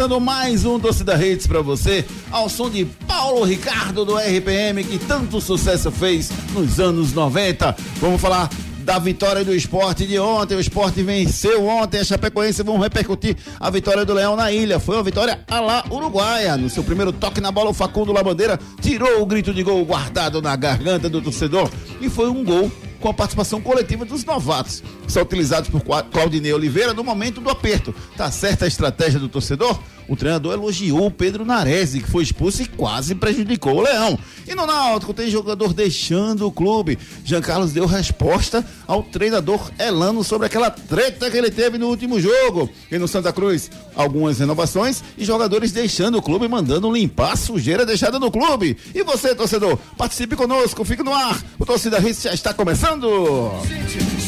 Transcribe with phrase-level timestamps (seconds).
[0.00, 4.98] Começando mais um Torcida Redes pra você, ao som de Paulo Ricardo do RPM, que
[4.98, 7.76] tanto sucesso fez nos anos 90.
[7.96, 10.54] Vamos falar da vitória do esporte de ontem.
[10.54, 12.00] O esporte venceu ontem.
[12.00, 14.80] A Chapecoense vão repercutir a vitória do Leão na ilha.
[14.80, 16.56] Foi uma vitória a lá uruguaia.
[16.56, 20.40] No seu primeiro toque na bola, o Facundo Labandeira tirou o grito de gol guardado
[20.40, 21.70] na garganta do torcedor.
[22.00, 26.52] E foi um gol com a participação coletiva dos novatos, que são utilizados por Claudinei
[26.52, 27.94] Oliveira no momento do aperto.
[28.16, 29.80] Tá certa a estratégia do torcedor?
[30.10, 34.18] O treinador elogiou o Pedro Narese, que foi expulso e quase prejudicou o Leão.
[34.44, 36.98] E no Náutico tem jogador deixando o clube.
[37.24, 42.20] Jean Carlos deu resposta ao treinador Elano sobre aquela treta que ele teve no último
[42.20, 42.68] jogo.
[42.90, 47.86] E no Santa Cruz, algumas renovações e jogadores deixando o clube, mandando limpar a sujeira
[47.86, 48.76] deixada no clube.
[48.92, 51.40] E você, torcedor, participe conosco, fique no ar.
[51.56, 53.52] O Torcida Hits já está começando.
[53.64, 54.19] Stephanie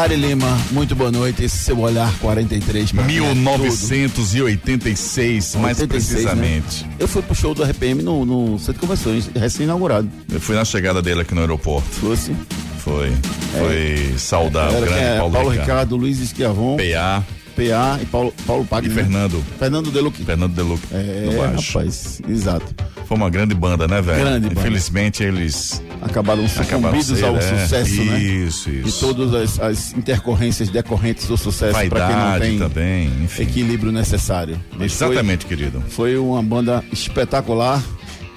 [0.00, 1.44] Ari Lima, muito boa noite.
[1.44, 3.34] Esse seu olhar 43 pra mim é tudo.
[3.34, 6.86] 1986, mais 86, precisamente.
[6.86, 6.92] né?
[6.98, 10.10] Eu fui pro show do RPM no, no Centro de Convenções, recém-inaugurado.
[10.32, 11.86] Eu fui na chegada dele aqui no aeroporto.
[11.90, 12.34] Fosse.
[12.78, 13.12] Foi.
[13.58, 15.18] Foi saudar o grande é?
[15.18, 15.68] Paulo, Paulo Ricardo.
[15.68, 18.90] Ricardo, Luiz Esquiavon, PA PA e Paulo, Paulo e Pagno.
[18.94, 19.44] Fernando.
[19.58, 20.24] Fernando Deluque.
[20.24, 22.66] Fernando Deluc É, rapaz, exato.
[23.06, 24.20] Foi uma grande banda, né, velho?
[24.20, 24.60] Grande banda.
[24.60, 27.40] Infelizmente eles Acabaram acabaram sucumbidos cedo, ao é.
[27.40, 28.18] sucesso, né?
[28.22, 29.00] Isso, isso.
[29.06, 33.42] todas as, as intercorrências decorrentes do sucesso, para quem não tem também, enfim.
[33.42, 34.58] equilíbrio necessário.
[34.78, 35.82] Mas foi- Exatamente, querido.
[35.88, 37.82] Foi uma banda espetacular.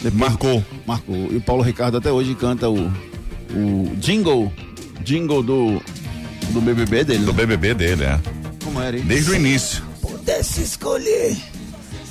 [0.01, 0.63] Depois- Marcou.
[0.85, 1.30] Marcou.
[1.31, 2.91] E o Paulo Ricardo até hoje canta o,
[3.53, 4.51] o jingle,
[5.03, 5.81] jingle do,
[6.50, 7.19] do BBB dele.
[7.25, 7.45] Do né?
[7.45, 8.19] BBB dele, é.
[8.74, 9.04] Como era, hein?
[9.06, 9.84] Desde o início.
[10.02, 11.38] Pudesse escolher.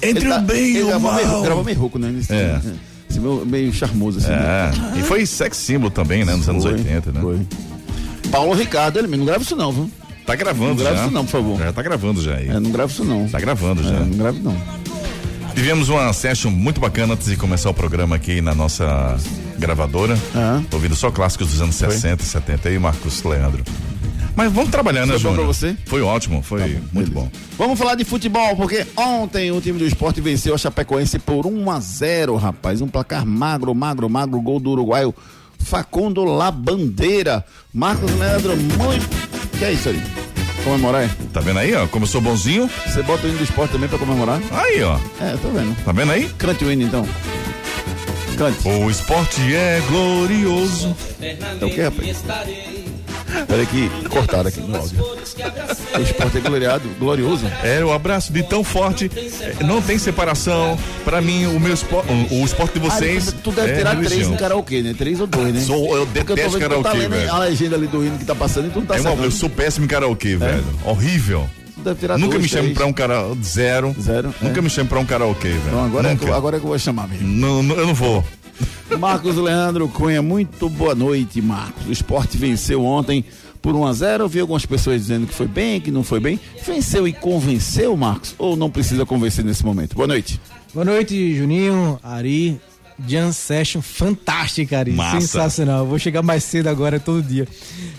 [0.03, 1.43] Entre tá- o bem e o gravou meio, mal.
[1.43, 2.09] gravou meio rouco, né?
[2.11, 2.61] Nesse- É.
[3.11, 4.29] Esse meio, meio charmoso, assim.
[4.29, 4.71] né?
[4.97, 4.99] É.
[4.99, 6.35] E foi sex símbolo também, né?
[6.35, 7.21] Nos anos Foi, 80, né?
[7.21, 7.41] Foi.
[8.31, 9.91] Paulo Ricardo, ele não grava isso não, viu?
[10.25, 11.03] Tá gravando Não grava já.
[11.05, 11.59] isso não, por favor.
[11.59, 12.49] Já tá gravando já aí.
[12.49, 13.29] É, não grava isso não.
[13.29, 14.01] Tá gravando É, já.
[14.01, 14.57] não grava não.
[15.55, 19.17] Tivemos uma session muito bacana antes de começar o programa aqui na nossa
[19.59, 20.17] gravadora.
[20.35, 20.63] Ah.
[20.73, 23.63] Ouvindo só clássicos dos anos 60, 70 aí, Marcos Leandro.
[24.35, 25.37] Mas vamos trabalhar, né, Foi bom Júnior?
[25.37, 25.73] pra você?
[25.75, 27.11] Tá Foi ótimo, foi muito Beleza.
[27.13, 27.31] bom.
[27.59, 31.71] Vamos falar de futebol, porque ontem o time do esporte venceu a Chapecoense por 1
[31.71, 32.81] a 0 rapaz.
[32.81, 35.15] Um placar magro, magro, magro, gol do uruguaio
[35.59, 37.45] Facundo Labandeira.
[37.73, 39.09] Marcos Leandro, muito.
[39.59, 40.03] Que é isso aí?
[40.65, 41.03] Comemorar?
[41.03, 41.11] é?
[41.33, 41.87] Tá vendo aí, ó?
[41.89, 42.71] Como eu sou bonzinho.
[42.87, 44.41] Você bota o hino do esporte também pra comemorar?
[44.51, 44.99] Aí, ó.
[45.21, 45.77] É, tô vendo.
[45.85, 46.29] Tá vendo aí?
[46.39, 47.07] Cante o hino então.
[48.39, 48.67] Cante.
[48.67, 50.97] O esporte é glorioso.
[51.21, 52.23] É o que, rapaz?
[53.47, 55.03] Peraí que cortaram aqui no áudio.
[55.03, 57.47] O esporte é gloriado, glorioso.
[57.63, 59.11] É o abraço de tão forte.
[59.41, 60.79] é, Não tem separação.
[61.05, 63.29] Pra mim, o meu esporte, o, esporte de vocês.
[63.29, 64.31] Ah, tu deve é tirar três religião.
[64.33, 64.95] no karaokê, né?
[64.97, 65.61] Três ou dois, né?
[65.61, 67.33] Sou, eu eu detesto tu tá karaokê, lendo velho.
[67.33, 69.25] a legenda ali do hino que tá passando e tu não tá É sabendo.
[69.25, 70.65] eu sou péssimo em karaokê, velho.
[70.85, 71.49] Horrível.
[71.83, 73.95] Deve tirar Nunca dois, me chame pra um cara zero.
[74.01, 74.63] Zero, Nunca é.
[74.63, 75.63] me chame pra um karaokê, velho.
[75.67, 77.27] Então agora é, que, agora é que eu vou chamar mesmo.
[77.27, 78.25] Não, não, eu não vou.
[78.99, 81.87] Marcos Leandro Cunha, muito boa noite, Marcos.
[81.87, 83.25] O esporte venceu ontem
[83.61, 86.21] por 1 a 0 Eu vi algumas pessoas dizendo que foi bem, que não foi
[86.21, 86.39] bem.
[86.65, 88.35] Venceu e convenceu, Marcos?
[88.39, 89.95] Ou não precisa convencer nesse momento?
[89.97, 90.41] Boa noite.
[90.75, 92.61] Boa noite, Juninho, Ari.
[93.09, 94.93] Jam Session fantástica, Ari.
[94.93, 95.21] Massa.
[95.21, 95.81] Sensacional.
[95.81, 97.49] Eu Vou chegar mais cedo agora, todo dia.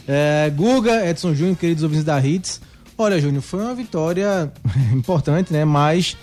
[0.08, 2.62] É, Guga, Edson Júnior, queridos ouvintes da Hits.
[2.98, 4.52] Olha, Júnior, foi uma vitória
[4.94, 5.66] importante, né?
[5.66, 6.16] Mas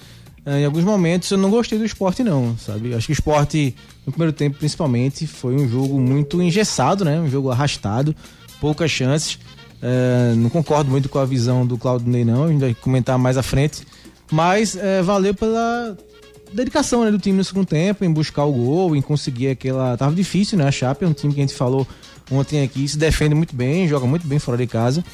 [0.46, 2.94] eh, em alguns momentos eu não gostei do esporte, não, sabe?
[2.94, 3.74] Acho que o esporte,
[4.06, 7.20] no primeiro tempo principalmente, foi um jogo muito engessado, né?
[7.20, 8.14] Um jogo arrastado,
[8.60, 9.38] poucas chances.
[9.82, 12.44] Eh, não concordo muito com a visão do Claudinei, não.
[12.44, 13.86] A gente vai comentar mais à frente.
[14.30, 15.96] Mas eh, valeu pela
[16.52, 19.96] dedicação né, do time no segundo tempo, em buscar o gol, em conseguir aquela.
[19.96, 20.66] Tava difícil, né?
[20.66, 21.86] A Chape é um time que a gente falou
[22.30, 25.04] ontem aqui, se defende muito bem, joga muito bem fora de casa.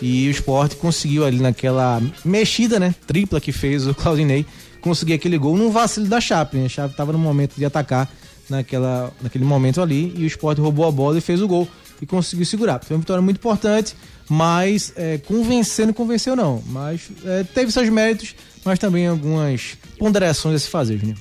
[0.00, 2.94] E o esporte conseguiu ali naquela mexida, né?
[3.06, 4.44] Tripla que fez o Claudinei,
[4.80, 6.66] conseguir aquele gol num vacilo da Chape, né?
[6.66, 8.10] A Chape tava no momento de atacar
[8.48, 11.68] naquela, naquele momento ali e o esporte roubou a bola e fez o gol
[12.00, 12.82] e conseguiu segurar.
[12.84, 13.94] Foi uma vitória muito importante,
[14.28, 16.62] mas é, convenceu não.
[16.66, 21.16] Mas é, teve seus méritos, mas também algumas ponderações a se fazer, Juninho.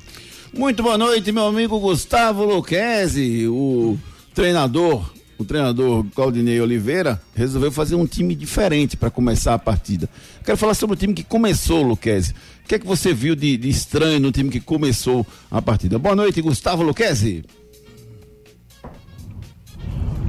[0.53, 3.97] Muito boa noite, meu amigo Gustavo Luquezzi, o
[4.35, 5.11] treinador,
[5.43, 10.09] o treinador Claudinei Oliveira resolveu fazer um time diferente para começar a partida.
[10.43, 12.31] Quero falar sobre o time que começou, Luquezzi.
[12.63, 15.99] O que é que você viu de, de estranho no time que começou a partida?
[15.99, 17.43] Boa noite, Gustavo Luquezzi.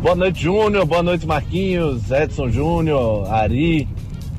[0.03, 0.85] Boa noite, Júnior.
[0.85, 3.89] Boa noite, Marquinhos, Edson Júnior, Ari,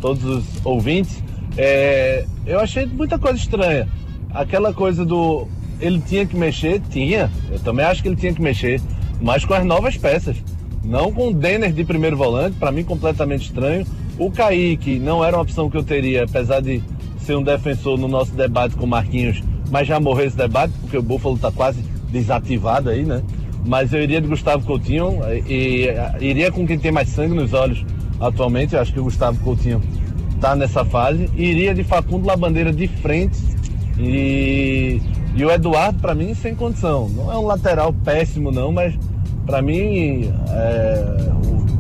[0.02, 1.24] todos os ouvintes.
[1.58, 3.88] É, eu achei muita coisa estranha.
[4.32, 5.48] Aquela coisa do.
[5.80, 6.82] Ele tinha que mexer?
[6.90, 7.32] Tinha.
[7.50, 8.82] Eu também acho que ele tinha que mexer.
[9.22, 10.36] Mas com as novas peças.
[10.86, 13.86] Não com o Denner de primeiro volante, para mim completamente estranho.
[14.18, 16.82] O Kaique não era uma opção que eu teria, apesar de
[17.20, 20.98] ser um defensor no nosso debate com o Marquinhos, mas já morreu esse debate, porque
[20.98, 23.24] o Buffalo tá quase desativado aí, né?
[23.66, 25.90] Mas eu iria de Gustavo Coutinho e,
[26.22, 27.84] e iria com quem tem mais sangue nos olhos
[28.20, 28.76] atualmente.
[28.76, 29.82] Eu acho que o Gustavo Coutinho
[30.40, 31.28] tá nessa fase.
[31.36, 33.38] E iria de Facundo Labandeira de frente.
[33.98, 35.02] E,
[35.36, 37.10] e o Eduardo, para mim, sem condição.
[37.10, 38.94] Não é um lateral péssimo, não, mas
[39.46, 41.16] para mim, é,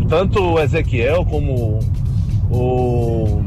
[0.08, 1.80] tanto o Ezequiel como
[2.52, 3.42] o,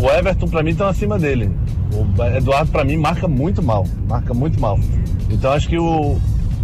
[0.00, 1.50] o Everton, para mim, estão acima dele.
[1.92, 3.86] O Eduardo, para mim, marca muito mal.
[4.08, 4.78] Marca muito mal.
[5.30, 6.18] Então, acho que o,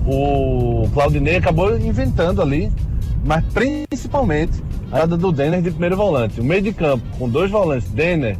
[0.07, 2.71] o Claudinei acabou inventando ali,
[3.25, 6.41] mas principalmente a jogada do Denner de primeiro volante.
[6.41, 8.37] O meio de campo, com dois volantes, Denner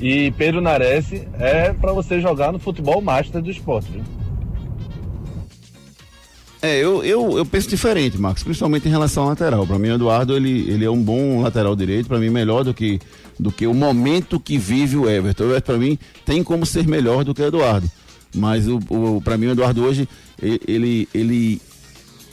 [0.00, 1.06] e Pedro Nares,
[1.38, 3.90] é para você jogar no futebol master do esporte.
[3.90, 4.02] Viu?
[6.64, 9.66] É, eu, eu, eu penso diferente, Marcos, principalmente em relação ao lateral.
[9.66, 12.72] Para mim, o Eduardo ele, ele é um bom lateral direito, para mim melhor do
[12.72, 12.98] que,
[13.38, 15.44] do que o momento que vive o Everton.
[15.44, 17.86] O Everton, para mim, tem como ser melhor do que o Eduardo.
[18.34, 20.08] Mas o, o, para mim, o Eduardo hoje,
[20.40, 21.60] ele, ele,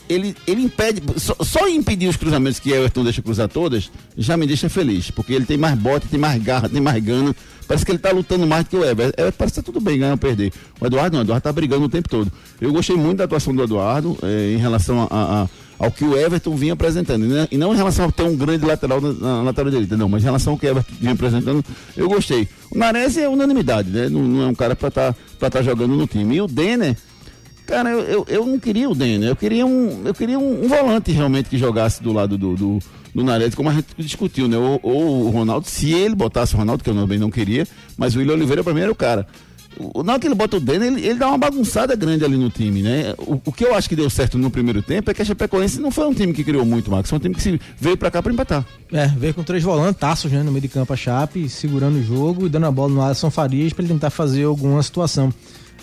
[0.08, 4.46] ele, ele impede, só, só impedir os cruzamentos que Everton deixa cruzar todas, já me
[4.46, 7.34] deixa feliz, porque ele tem mais bote, tem mais garra, tem mais gana.
[7.66, 9.14] Parece que ele tá lutando mais do que o Everton.
[9.22, 10.52] É, parece que tá tudo bem ganhar ou perder.
[10.80, 12.30] O Eduardo não, o Eduardo tá brigando o tempo todo.
[12.60, 16.04] Eu gostei muito da atuação do Eduardo eh, em relação a- a- a- ao que
[16.04, 17.24] o Everton vinha apresentando.
[17.26, 17.48] né?
[17.50, 20.22] E não em relação a ter um grande lateral na, na lateral direita, não, mas
[20.22, 21.64] em relação ao que o Everton vinha apresentando,
[21.96, 22.46] eu gostei.
[22.70, 24.08] O Nares é unanimidade, né?
[24.08, 26.36] Não, não é um cara para estar tá, tá jogando no time.
[26.36, 26.96] E o Denner,
[27.66, 30.68] Cara, eu, eu, eu não queria o Denner, eu queria um, eu queria um, um
[30.68, 32.78] volante realmente que jogasse do lado do, do,
[33.14, 34.56] do Nares, como a gente discutiu, né?
[34.56, 37.66] Ou, ou o Ronaldo, se ele botasse o Ronaldo, que eu também não queria,
[37.96, 39.26] mas o William Oliveira pra mim era o cara.
[39.78, 42.36] O, na hora que ele bota o Denner, ele, ele dá uma bagunçada grande ali
[42.36, 43.14] no time, né?
[43.18, 45.80] O, o que eu acho que deu certo no primeiro tempo é que a Chapecoense
[45.80, 48.22] não foi um time que criou muito, Marcos, foi um time que veio pra cá
[48.22, 48.64] pra empatar.
[48.92, 52.46] É, veio com três volantaços né, no meio de campo a Chape, segurando o jogo
[52.46, 55.32] e dando a bola no Alisson Farias para ele tentar fazer alguma situação.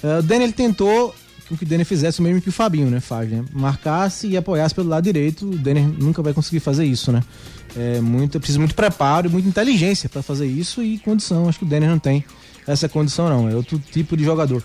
[0.04, 1.14] É, o Denner ele tentou
[1.50, 3.44] com que o Denner fizesse o mesmo que o Fabinho né, faz, né?
[3.52, 5.50] Marcasse e apoiasse pelo lado direito.
[5.50, 7.24] O Denner nunca vai conseguir fazer isso, né?
[7.76, 11.50] É muito, precisa muito preparo e muita inteligência para fazer isso e condição.
[11.50, 12.24] Acho que o Denner não tem
[12.68, 13.50] essa condição, não.
[13.50, 14.64] É outro tipo de jogador.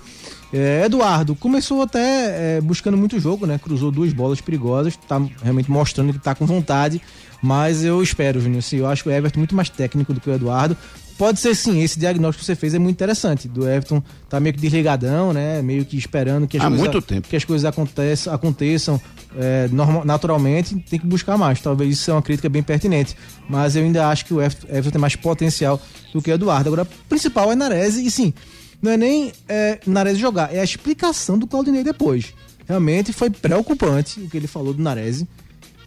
[0.52, 3.58] É, Eduardo começou até é, buscando muito jogo, né?
[3.58, 7.00] Cruzou duas bolas perigosas, tá realmente mostrando que tá com vontade.
[7.42, 10.20] Mas eu espero, Júnior, sim, eu acho que o Everton é muito mais técnico do
[10.20, 10.76] que o Eduardo.
[11.16, 13.46] Pode ser sim, esse diagnóstico que você fez é muito interessante.
[13.46, 15.62] Do Everton tá meio que desligadão, né?
[15.62, 17.28] Meio que esperando que as Há coisas, muito tempo.
[17.28, 19.00] que as coisas aconteçam, aconteçam
[19.38, 21.60] é, norma- naturalmente, tem que buscar mais.
[21.60, 23.16] Talvez isso seja uma crítica bem pertinente.
[23.48, 25.80] Mas eu ainda acho que o Everton, Everton tem mais potencial
[26.12, 26.68] do que o Eduardo.
[26.68, 28.34] Agora, o principal é Nares, e sim,
[28.82, 32.34] não é nem é, Nares jogar, é a explicação do Claudinei depois.
[32.66, 35.24] Realmente foi preocupante o que ele falou do Nares.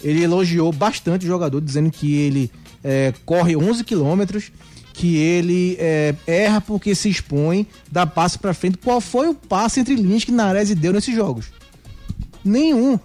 [0.01, 2.51] Ele elogiou bastante o jogador, dizendo que ele
[2.83, 4.51] é, corre 11 quilômetros,
[4.97, 8.79] que ele é, erra porque se expõe, dá passe pra frente.
[8.79, 11.45] Qual foi o passe entre linhas que Nares deu nesses jogos?
[12.43, 12.99] Nenhum.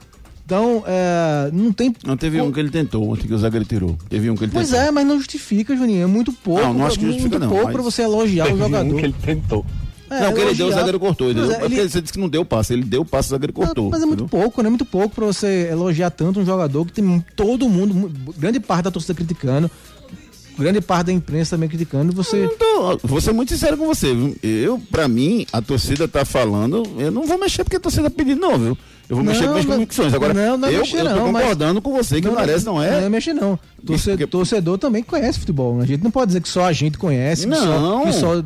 [0.44, 1.94] Então, é, não tem.
[2.04, 3.96] Não teve um que ele tentou, ontem que o zagueiro tirou.
[4.08, 4.84] Teve um que ele Pois tentou.
[4.86, 6.02] é, mas não justifica, Juninho.
[6.02, 6.62] É muito pouco.
[6.62, 8.64] Não, não acho que muito justifica, não, pouco mas- pra você elogiar o Teve um
[8.64, 8.96] jogador.
[8.96, 9.64] que ele tentou.
[10.10, 11.30] É, não, o que ele deu, o zagueiro cortou.
[11.30, 12.72] Ele Pois é, ele- você disse que não deu o passe.
[12.74, 13.88] Ele deu o passe, o zagueiro cortou.
[13.90, 14.40] Mas é muito entendeu?
[14.42, 14.68] pouco, né?
[14.68, 18.84] Muito pouco pra você elogiar tanto um jogador que tem todo mundo, mu- grande parte
[18.84, 19.70] da torcida criticando.
[20.58, 22.44] Grande parte da imprensa também criticando, você.
[22.44, 24.14] Então, vou ser muito sincero com você.
[24.14, 24.36] viu?
[24.42, 28.40] Eu, pra mim, a torcida tá falando, eu não vou mexer porque a torcida pedindo,
[28.40, 28.78] não, viu?
[29.08, 30.14] Eu vou Não, mexer com as não- convicções.
[30.14, 32.32] Agora, não, não é eu, mexer eu tô não, mas- concordando com você que o
[32.32, 32.90] Nares não é.
[32.92, 33.58] Não é mexer, não.
[33.84, 35.76] Torce- porque- Torcedor também conhece futebol.
[35.76, 35.82] né?
[35.82, 38.04] A gente não pode dizer que só a gente conhece, que só, Não.
[38.04, 38.42] que só,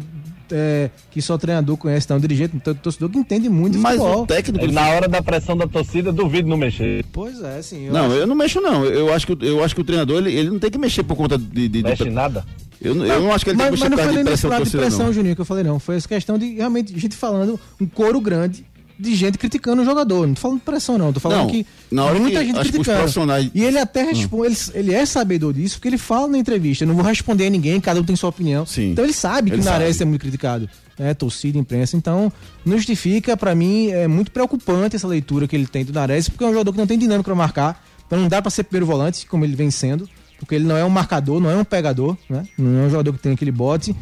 [0.53, 2.19] é, que só treinador conhece, não.
[2.21, 4.23] Dirigente, então, torcedor que entende muito de Mas futebol.
[4.23, 4.67] o técnico.
[4.73, 7.05] Na hora da pressão da torcida, duvido não mexer.
[7.13, 7.87] Pois é, sim.
[7.87, 8.85] eu Não, acho- eu não mexo, não.
[8.85, 11.03] Eu acho que, o- eu acho que o treinador ele, ele não tem que mexer
[11.03, 11.45] por conta de.
[11.47, 12.45] de, de- Mexe em nada.
[12.81, 14.15] eu, não- eu não acho que ele mas, tem que mas mexer não por foi
[14.15, 15.13] nem de nesse lado de pressão, não.
[15.13, 15.79] Juninho, que eu falei, não.
[15.79, 18.65] Foi essa questão de realmente gente falando, um coro grande
[18.99, 20.27] de gente criticando o jogador.
[20.27, 21.13] Não tô falando de pressão, não.
[21.13, 22.99] Tô falando Não, que na hora muita que gente que criticando.
[22.99, 26.85] profissionais- E ele até responde, ele, ele é sabedor disso, porque ele fala na entrevista.
[26.85, 28.65] Eu não vou responder a ninguém, cada um tem sua opinião.
[28.65, 28.91] Sim.
[28.93, 30.69] Então ele sabe que Ele o Nares é muito criticado.
[30.99, 31.95] É, torcida, imprensa.
[31.97, 32.33] Então,
[32.65, 36.43] não justifica, pra mim, é muito preocupante essa leitura que ele tem do Nares, porque
[36.43, 37.85] é um jogador que não tem dinâmica pra marcar.
[38.07, 40.09] Então não dá pra ser primeiro volante, como ele vem sendo.
[40.39, 42.45] Porque ele não é um marcador, não é um pegador, né?
[42.59, 43.95] Não é um jogador que tem aquele bote.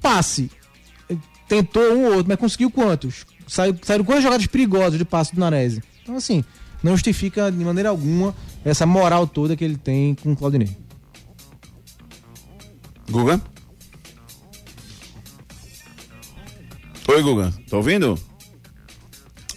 [0.00, 0.50] Passe.
[1.48, 3.24] Tentou um ou outro, mas conseguiu quantos?
[3.46, 5.80] Saiu, saíram quantas jogadas perigosas de passe do Nares?
[6.02, 6.44] Então, assim,
[6.82, 8.34] não justifica de maneira alguma
[8.64, 10.76] essa moral toda que ele tem com o Claudinei.
[13.10, 13.40] Guga?
[17.08, 17.52] Oi, Guga.
[17.70, 18.18] Tá ouvindo?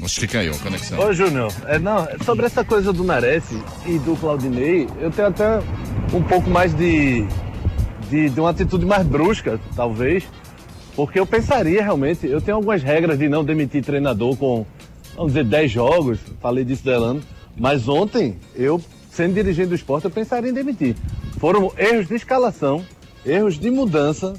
[0.02, 1.00] Acho que caiu a conexão.
[1.00, 3.44] Ô, Júnior, é, não, sobre essa coisa do Nares
[3.86, 5.60] e do Claudinei, eu tenho até
[6.14, 7.28] um pouco mais de,
[8.10, 10.24] de, de uma atitude mais brusca, talvez,
[10.96, 14.66] porque eu pensaria realmente, eu tenho algumas regras de não demitir treinador com,
[15.16, 17.22] vamos dizer, 10 jogos, falei disso do Elano,
[17.56, 18.82] mas ontem, eu,
[19.12, 20.96] sendo dirigente do esporte, eu pensaria em demitir.
[21.40, 22.84] Foram erros de escalação,
[23.26, 24.34] erros de mudança,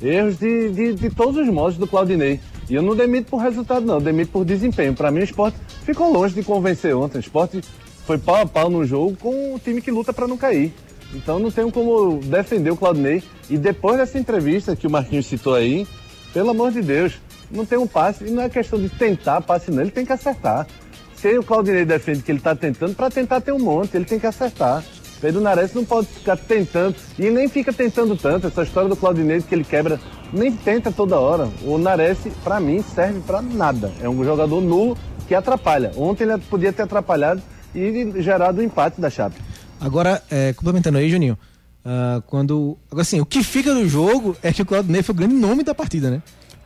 [0.00, 2.40] erros de, de, de todos os modos do Claudinei.
[2.68, 4.94] E eu não demito por resultado, não, eu demito por desempenho.
[4.94, 7.18] Para mim, o esporte ficou longe de convencer ontem.
[7.18, 7.62] O esporte
[8.04, 10.72] foi pau a pau no jogo com o time que luta para não cair.
[11.14, 13.22] Então não tenho como defender o Claudinei.
[13.48, 15.86] E depois dessa entrevista que o Marquinhos citou aí,
[16.32, 17.14] pelo amor de Deus,
[17.50, 18.24] não tem um passe.
[18.24, 19.82] E não é questão de tentar passe, não.
[19.82, 20.66] Ele tem que acertar.
[21.14, 24.18] Se o Claudinei defende que ele está tentando, para tentar tem um monte, ele tem
[24.18, 24.84] que acertar.
[25.20, 28.46] Pedro Nares não pode ficar tentando, e nem fica tentando tanto.
[28.46, 29.98] Essa história do Claudinei que ele quebra,
[30.32, 31.48] nem tenta toda hora.
[31.64, 33.90] O Nares, para mim, serve para nada.
[34.00, 34.96] É um jogador nulo
[35.26, 35.90] que atrapalha.
[35.96, 37.42] Ontem ele podia ter atrapalhado
[37.74, 39.36] e gerado o empate da Chape.
[39.80, 41.38] Agora, é, complementando aí, Juninho,
[41.84, 42.76] ah, quando.
[42.90, 45.62] Agora, assim, o que fica do jogo é que o Claudinei foi o grande nome
[45.62, 46.22] da partida, né?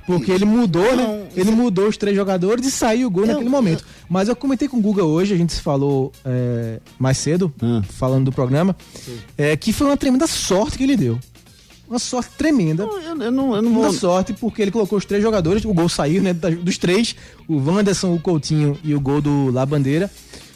[0.06, 1.28] Porque ele mudou, né?
[1.36, 3.84] Ele mudou os três jogadores e saiu o gol naquele momento.
[4.08, 7.82] Mas eu comentei com o Guga hoje, a gente se falou é, mais cedo, Hum.
[7.82, 8.74] falando do programa,
[9.36, 11.18] é, que foi uma tremenda sorte que ele deu.
[11.88, 12.84] Uma sorte tremenda.
[12.84, 13.92] Eu, eu não, eu não vou.
[13.92, 16.32] sorte, porque ele colocou os três jogadores, o gol saiu, né?
[16.32, 17.14] Dos três,
[17.46, 20.10] o Wanderson, o Coutinho e o gol do La Bandeira.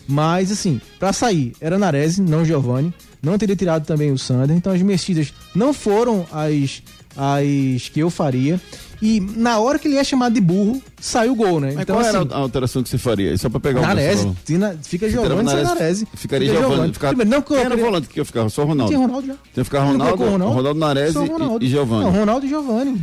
[0.07, 2.93] Mas, assim, pra sair, era Nares, não Giovanni.
[3.23, 4.55] Não teria tirado também o Sander.
[4.57, 6.83] Então as mexidas não foram as,
[7.17, 8.61] as que eu faria.
[9.01, 11.73] E na hora que ele é chamado de burro, saiu o gol, né?
[11.75, 13.37] Mas então, qual era assim, a alteração que você faria?
[13.37, 14.37] Só pra pegar o Nares, pessoal.
[14.45, 16.05] Tina- fica Giovanni sem Nares, Nares.
[16.15, 16.93] Ficaria Fica Giovanni.
[16.93, 17.15] Ficava...
[17.15, 18.49] Primeiro, não Quem era o colocaria- volante que eu ficava?
[18.49, 18.93] Só o Ronaldo.
[18.93, 19.35] Tinha Ronaldo já.
[19.53, 21.65] Tinha ficar Ronaldo, o Ronaldo, Nares Só e- Ronaldo.
[21.65, 22.05] e Giovanni.
[22.05, 22.93] Não, Ronaldo e Giovanni.
[22.93, 23.03] Tinha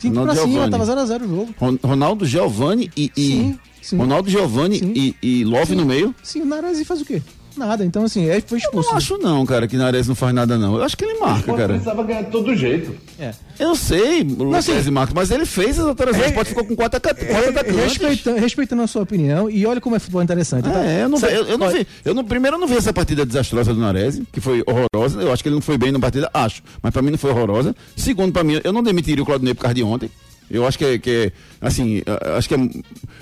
[0.00, 1.54] que ir Ronaldo pra e cima, tava 0x0 o jogo.
[1.58, 3.12] Ron- Ronaldo, Giovanni e.
[3.16, 3.96] e- Sim, sim.
[3.96, 4.92] Ronaldo, Giovanni Sim.
[4.94, 6.14] e, e Love no meio.
[6.22, 7.22] Sim, o Nares faz o quê?
[7.56, 7.84] Nada.
[7.84, 8.88] Então, assim, ele foi Eu expulso.
[8.90, 10.76] não acho não, cara, que Nares não faz nada não.
[10.76, 11.68] Eu acho que ele marca, cara.
[11.70, 12.94] precisava ganhar de todo jeito.
[13.18, 13.34] É.
[13.58, 16.26] Eu sei, Lucas assim, e Marcos, mas ele fez as alterações.
[16.26, 17.74] O Sport ficou com quatro quatro atacantes.
[17.82, 20.62] Respeitando, respeitando a sua opinião, e olha como é futebol interessante.
[20.64, 20.84] tá?
[20.86, 21.86] É, eu não, vi, Sabe- eu, eu não vi.
[22.04, 25.20] Eu não, primeiro eu não vi essa partida desastrosa do Nares, que foi horrorosa.
[25.20, 26.62] Eu acho que ele não foi bem na partida, acho.
[26.80, 27.74] Mas pra mim não foi horrorosa.
[27.96, 30.08] Segundo, pra mim, eu não demitiria o Claudinei por causa de ontem.
[30.50, 32.02] Eu acho que é, que é, assim,
[32.36, 32.58] acho que é,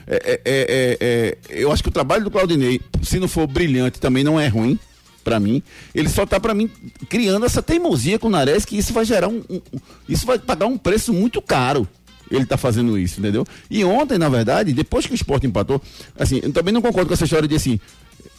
[0.06, 4.00] é- é- é- é- eu acho que o trabalho do Claudinei, se não for brilhante,
[4.00, 4.78] também não é ruim
[5.22, 5.62] pra mim.
[5.94, 6.70] Ele só tá pra mim
[7.08, 9.60] criando essa teimosia com o Nares que isso vai gerar um, um-
[10.08, 11.86] isso vai pagar um preço muito caro.
[12.30, 13.46] Ele tá fazendo isso, entendeu?
[13.70, 15.80] E ontem, na verdade, depois que o Sport empatou,
[16.18, 17.80] assim, eu também não concordo com essa história de assim,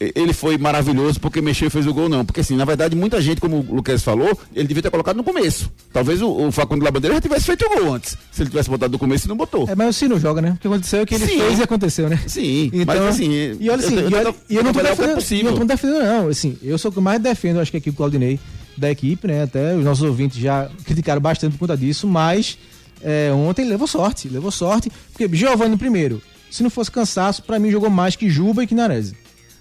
[0.00, 2.24] ele foi maravilhoso porque mexeu e fez o gol, não.
[2.24, 5.22] Porque assim, na verdade, muita gente, como o Lucas falou, ele devia ter colocado no
[5.24, 5.70] começo.
[5.92, 8.16] Talvez o, o Facundo Labandeira já tivesse feito o gol antes.
[8.32, 9.68] Se ele tivesse botado no começo e não botou.
[9.68, 10.52] É, mas o Ciro joga, né?
[10.52, 11.38] O que aconteceu é que ele Sim.
[11.38, 12.18] fez e aconteceu, né?
[12.26, 14.72] Sim, Então, mas assim, e olha assim, eu- eu e, olha- tento e eu não
[14.72, 15.44] tô é defendendo, possível.
[15.46, 17.90] eu não tô defendendo não, assim, eu sou o que mais defendo, acho que aqui
[17.90, 18.40] o Claudinei
[18.76, 22.56] da equipe, né, até os nossos ouvintes já criticaram bastante por conta disso, mas
[23.02, 27.70] é, ontem levou sorte, levou sorte, porque Giovanni primeiro, se não fosse cansaço, pra mim
[27.70, 29.12] jogou mais que Juba e que Nares.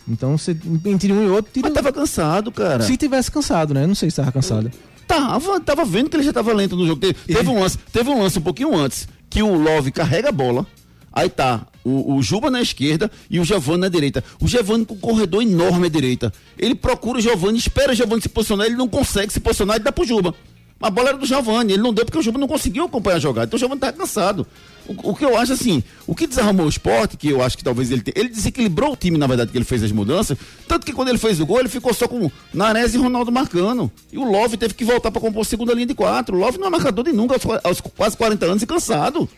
[0.10, 2.84] Então, você, entre um e outro, tira, Mas tava cansado, cara.
[2.84, 4.72] se tivesse cansado, né, não sei se tava cansado.
[5.08, 7.02] Tava, tava vendo que ele já tava lento no jogo.
[7.02, 10.32] Teve, teve um lance, teve um lance um pouquinho antes que o Love carrega a
[10.32, 10.66] bola.
[11.12, 14.24] Aí tá o, o Juba na esquerda e o Giovanni na direita.
[14.40, 16.32] O Giovanni com um corredor enorme à direita.
[16.58, 19.80] Ele procura o Giovanni, espera o Giovanni se posicionar, ele não consegue se posicionar e
[19.80, 20.34] dá pro Juba.
[20.82, 23.20] A bola era do Giovanni, ele não deu porque o Giovanni não conseguiu acompanhar a
[23.20, 23.48] jogada.
[23.48, 24.46] Então o Giovanni tá cansado.
[24.90, 27.64] O, o que eu acho assim, o que desarmou o esporte, que eu acho que
[27.64, 30.36] talvez ele tenha, ele desequilibrou o time, na verdade, que ele fez as mudanças,
[30.68, 33.92] tanto que quando ele fez o gol, ele ficou só com Nares e Ronaldo marcando.
[34.12, 36.36] E o Love teve que voltar para compor segunda linha de quatro.
[36.36, 39.30] O Love não é marcador de nunca, aos, quase 40 anos e cansado.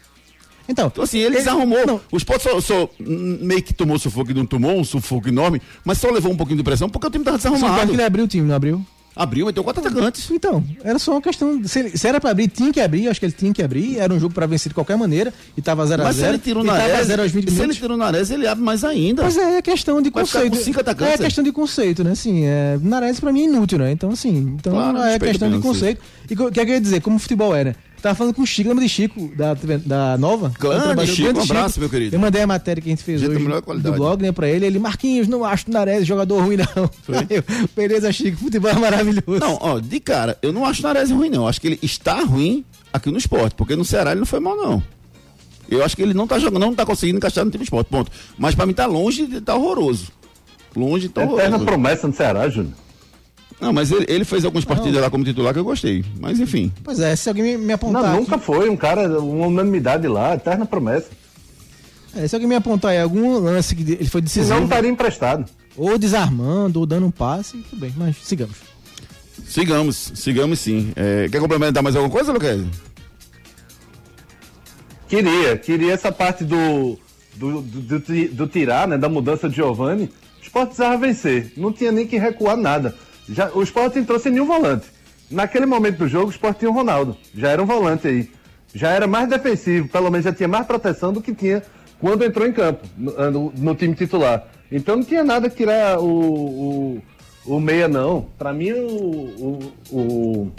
[0.69, 2.01] Então, Então, assim, ele, desarrumou.
[2.11, 5.97] O esporte só, só, meio que tomou sufoco e não tomou um sufoco enorme, mas
[5.97, 7.89] só levou um pouquinho de pressão porque o time tava São Paulo desarrumado.
[7.89, 8.85] que ele abriu o time, não abriu?
[9.15, 10.29] Abriu, meteu quatro atacantes.
[10.31, 11.61] Então, era só uma questão.
[11.65, 13.09] Se, ele- se era pra abrir, tinha que abrir.
[13.09, 13.97] Acho que ele tinha que abrir.
[13.99, 15.33] Era um jogo pra vencer de qualquer maneira.
[15.57, 16.03] E tava 0x0.
[16.03, 18.63] Mas se ele tirou na tava 0 aos 20 se ele tirou Nares, ele abre
[18.63, 19.23] mais ainda.
[19.23, 20.55] Mas é questão de Vai conceito.
[20.57, 21.25] com cinco atacantes, é é?
[21.25, 22.11] questão de conceito, né?
[22.11, 23.91] Assim, é, Nares pra mim é inútil, né?
[23.91, 26.01] Então, assim, então Claro, é questão de conceito.
[26.29, 27.01] E o que é que eu ia dizer?
[27.01, 27.75] Como o futebol era?
[28.01, 29.53] Tava falando com o Chico, lembra de Chico, da,
[29.85, 30.51] da Nova?
[30.59, 32.15] Grande Chico, grande um abraço, meu querido.
[32.15, 33.95] Eu mandei a matéria que a gente fez Gente hoje melhor do qualidade.
[33.95, 34.65] blog, né, pra ele.
[34.65, 36.65] Ele, Marquinhos, não acho o Nares jogador ruim, não.
[37.29, 37.43] Eu,
[37.75, 39.39] beleza, Chico, futebol é maravilhoso.
[39.39, 41.43] Não, ó, de cara, eu não acho o Nares ruim, não.
[41.43, 44.39] Eu acho que ele está ruim aqui no esporte, porque no Ceará ele não foi
[44.39, 44.81] mal, não.
[45.69, 48.11] Eu acho que ele não tá jogando, não tá conseguindo encaixar no time esporte, ponto.
[48.37, 50.07] Mas pra mim tá longe de tá horroroso.
[50.75, 51.65] Longe de tá Eterna horroroso.
[51.65, 52.73] promessa no Ceará, Júnior.
[53.61, 56.03] Não, mas ele, ele fez algumas partidas lá como titular que eu gostei.
[56.19, 56.71] Mas enfim.
[56.83, 58.01] Pois é, se alguém me, me apontar.
[58.01, 61.07] Não, aqui- nunca foi um cara, uma unanimidade lá, eterna promessa.
[62.15, 64.53] é, se alguém me apontar aí algum lance que ele foi decisivo.
[64.55, 65.45] Não estaria emprestado.
[65.77, 68.55] ou desarmando, ou dando um passe, tudo bem, mas sigamos.
[69.45, 70.91] Sigamos, sigamos sim.
[70.95, 72.61] É, quer complementar mais alguma coisa, Luquez?
[75.07, 76.97] Queria, queria essa parte do,
[77.35, 80.05] do, do, do, do tirar, né, da mudança de Giovanni.
[80.39, 82.95] O Sport precisava vencer, não tinha nem que recuar nada.
[83.31, 84.87] Já, o Sport entrou sem nenhum volante.
[85.29, 88.29] Naquele momento do jogo, o Sport tinha o Ronaldo, já era um volante aí.
[88.73, 91.61] Já era mais defensivo, pelo menos já tinha mais proteção do que tinha
[91.99, 94.45] quando entrou em campo, no, no- no time titular.
[94.71, 97.01] Então não tinha nada que tirar o, o,
[97.45, 98.27] o meia, não.
[98.37, 99.59] Pra mim, o,
[99.91, 100.51] o, o,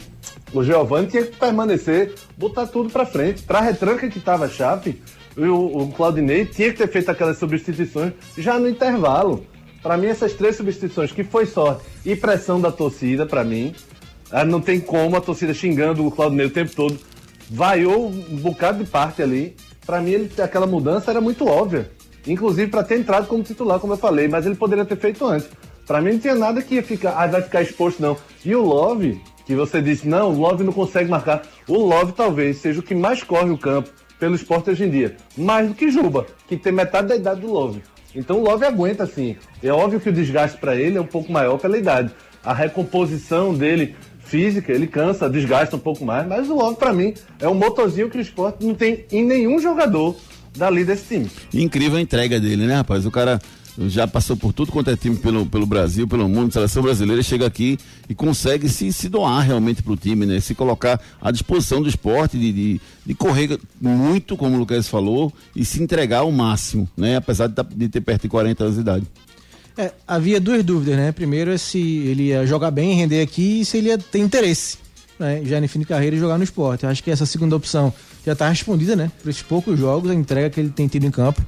[0.53, 3.43] o Giovanni tinha que permanecer, botar tudo pra frente.
[3.43, 5.03] Pra retranca que tava a Chape,
[5.37, 9.47] o, o Claudinei tinha que ter feito aquelas substituições já no intervalo.
[9.83, 13.75] Pra mim, essas três substituições, que foi sorte e pressão da torcida, pra mim,
[14.31, 16.99] ah, não tem como a torcida xingando o Claudinei o tempo todo.
[17.51, 19.57] Vaiou um bocado de parte ali.
[19.85, 21.91] Pra mim, ele, aquela mudança era muito óbvia.
[22.27, 25.49] Inclusive pra ter entrado como titular, como eu falei, mas ele poderia ter feito antes.
[25.87, 28.17] Pra mim não tinha nada que ia ficar, ah, vai ficar exposto, não.
[28.45, 31.43] E o Love, que você disse, não, o Love não consegue marcar.
[31.67, 33.91] O Love talvez seja o que mais corre o campo
[34.21, 35.17] pelo esporte hoje em dia.
[35.37, 37.83] Mais do que Juba, que tem metade da idade do Love.
[38.15, 39.37] Então o Love aguenta, assim.
[39.63, 42.11] É óbvio que o desgaste pra ele é um pouco maior pela idade.
[42.45, 43.95] A recomposição dele
[44.25, 48.09] física, ele cansa, desgasta um pouco mais, mas o Love, pra mim, é um motorzinho
[48.09, 50.17] que o esporte não tem em nenhum jogador
[50.57, 51.31] dali desse time.
[51.53, 53.07] Incrível a entrega dele, né, rapaz?
[53.07, 53.41] O cara
[53.79, 57.47] já passou por tudo quanto é time pelo, pelo Brasil, pelo mundo, seleção brasileira, chega
[57.47, 60.41] aqui e consegue se, se doar realmente pro time, né?
[60.41, 65.33] Se colocar à disposição do esporte, de, de, de correr muito, como o Lucas falou,
[65.57, 67.17] e se entregar ao máximo, né?
[67.17, 69.07] Apesar de, tá- de ter perto de 40 anos de idade.
[69.79, 71.11] É, havia duas dúvidas, né?
[71.13, 74.77] Primeiro é se ele ia jogar bem, render aqui e se ele ia ter interesse,
[75.19, 75.41] né?
[75.47, 76.85] Já no fim de carreira e jogar no esporte.
[76.85, 77.91] Eu acho que essa segunda opção
[78.27, 79.11] já está respondida, né?
[79.23, 81.43] Por esses poucos jogos, a entrega que ele tem tido em campo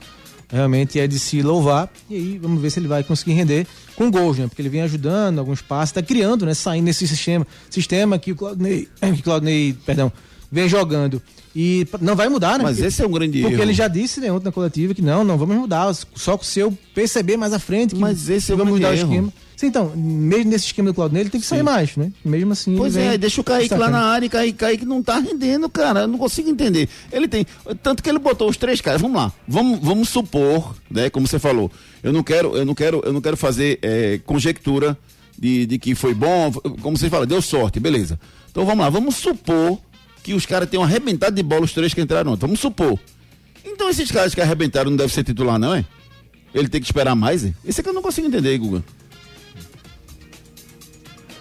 [0.55, 1.91] realmente é de se louvar.
[2.09, 4.47] E aí vamos ver se ele vai conseguir render com gols, né?
[4.47, 6.55] Porque ele vem ajudando alguns passos, está criando, né?
[6.55, 10.13] Saindo desse sistema, sistema que o Claudinei, que Claudinei, perdão,
[10.55, 11.21] vem jogando.
[11.57, 12.65] E não vai mudar, né?
[12.65, 13.63] Mas Porque- esse é um grande porque erro.
[13.63, 15.93] ele já disse né, ontem na coletiva que não, não vamos mudar.
[16.15, 18.95] Só se eu perceber mais à frente que Mas esse é o vamos mudar o
[18.95, 19.09] erro.
[19.11, 19.33] esquema.
[19.57, 22.11] Sim, então, mesmo nesse esquema do Claudinei, ele tem que sair mais, né?
[22.25, 22.75] Mesmo assim.
[22.77, 26.01] Pois é, deixa o Kaique lá na área e Kaique, Kaique não tá rendendo, cara.
[26.01, 26.89] Eu não consigo entender.
[27.13, 27.47] Ele tem.
[27.81, 29.01] Tanto que ele botou os três caras.
[29.01, 29.33] Vamos lá.
[29.47, 31.09] Vamos, vamos supor, né?
[31.09, 31.71] Como você falou.
[32.03, 34.99] Eu não quero, eu não quero, eu não quero fazer é, conjectura
[35.39, 36.51] de, de que foi bom.
[36.83, 38.19] Como você fala, deu sorte, beleza.
[38.51, 39.79] Então vamos lá, vamos supor
[40.25, 42.41] que os caras tenham arrebentado de bola os três que entraram ontem.
[42.41, 42.99] Vamos supor.
[43.65, 45.85] Então esses caras que arrebentaram não devem ser titular, não, é?
[46.53, 47.53] Ele tem que esperar mais, é?
[47.65, 48.83] Esse é que eu não consigo entender, Guga.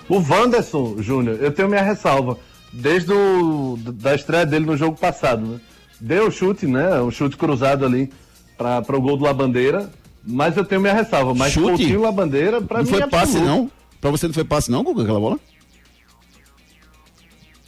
[0.09, 2.37] O Wanderson, Júnior, eu tenho minha ressalva.
[2.71, 5.59] Desde o, da estreia dele no jogo passado, né?
[6.01, 6.99] Deu chute, né?
[7.01, 8.11] Um chute cruzado ali
[8.57, 9.89] para o gol do Labandeira.
[10.25, 11.33] Mas eu tenho minha ressalva.
[11.33, 11.67] Mas Chute?
[11.69, 13.45] Coutinho Labandeira, para Não mim foi é passe, absoluto.
[13.47, 13.71] não?
[14.01, 15.39] Pra você não foi passe, não, Guga, aquela bola?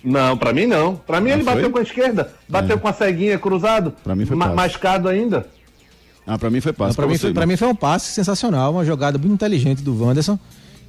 [0.05, 0.95] Não, pra mim não.
[0.95, 1.53] Pra mim Ah, ele foi?
[1.55, 2.79] bateu com a esquerda, bateu É.
[2.79, 4.55] com a ceguinha cruzado, Pra mim foi ma- passe.
[4.55, 5.47] mascado ainda.
[6.27, 6.95] Ah, pra mim foi passe.
[6.95, 7.47] Pra, mim, você, foi, não.
[7.47, 10.37] mim foi um passe sensacional, uma jogada muito inteligente do Wanderson.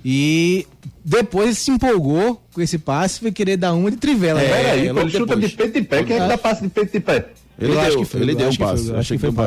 [0.04, 0.66] E
[1.04, 4.40] depois ele se empolgou com esse passe, foi querer dar uma de trivela.
[4.40, 4.56] É, né?
[4.56, 5.50] Pera aí, logo ele chuta depois.
[5.50, 6.04] de peito e pé.
[6.04, 7.26] Quem é que dá passe de peito e pé?
[7.58, 8.88] Ele Eu acho deu, que foi, ele eu deu um acho que foi, passe.
[8.88, 9.44] eu Achei acho que foi um foi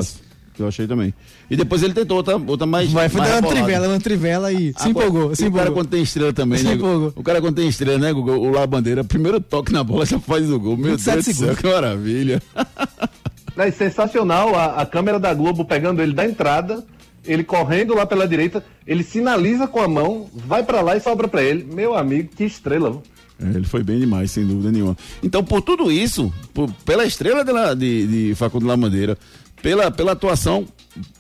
[0.60, 1.14] Eu achei também.
[1.50, 2.92] E depois ele tentou outra, outra mais.
[2.92, 5.64] Vai, foi mais uma trivela, uma trivela e se Agora, empolgou, se e O cara
[5.64, 5.84] empolgou.
[5.84, 6.74] quando tem estrela também, Se né?
[6.74, 7.14] empolgou.
[7.16, 8.34] O cara quando tem estrela, né, Guga?
[8.34, 10.76] O La Bandeira, primeiro toque na bola já faz o gol.
[10.76, 11.60] Meu Deus 27 do céu, segundos.
[11.62, 12.42] que maravilha.
[13.58, 16.82] É sensacional a, a câmera da Globo pegando ele da entrada,
[17.26, 21.28] ele correndo lá pela direita, ele sinaliza com a mão, vai pra lá e sobra
[21.28, 21.68] pra ele.
[21.70, 23.02] Meu amigo, que estrela.
[23.42, 24.98] É, ele foi bem demais, sem dúvida nenhuma.
[25.22, 29.18] Então, por tudo isso, por- pela estrela de, La- de, de Facundo Lamandeira,
[29.62, 30.66] pela, pela atuação,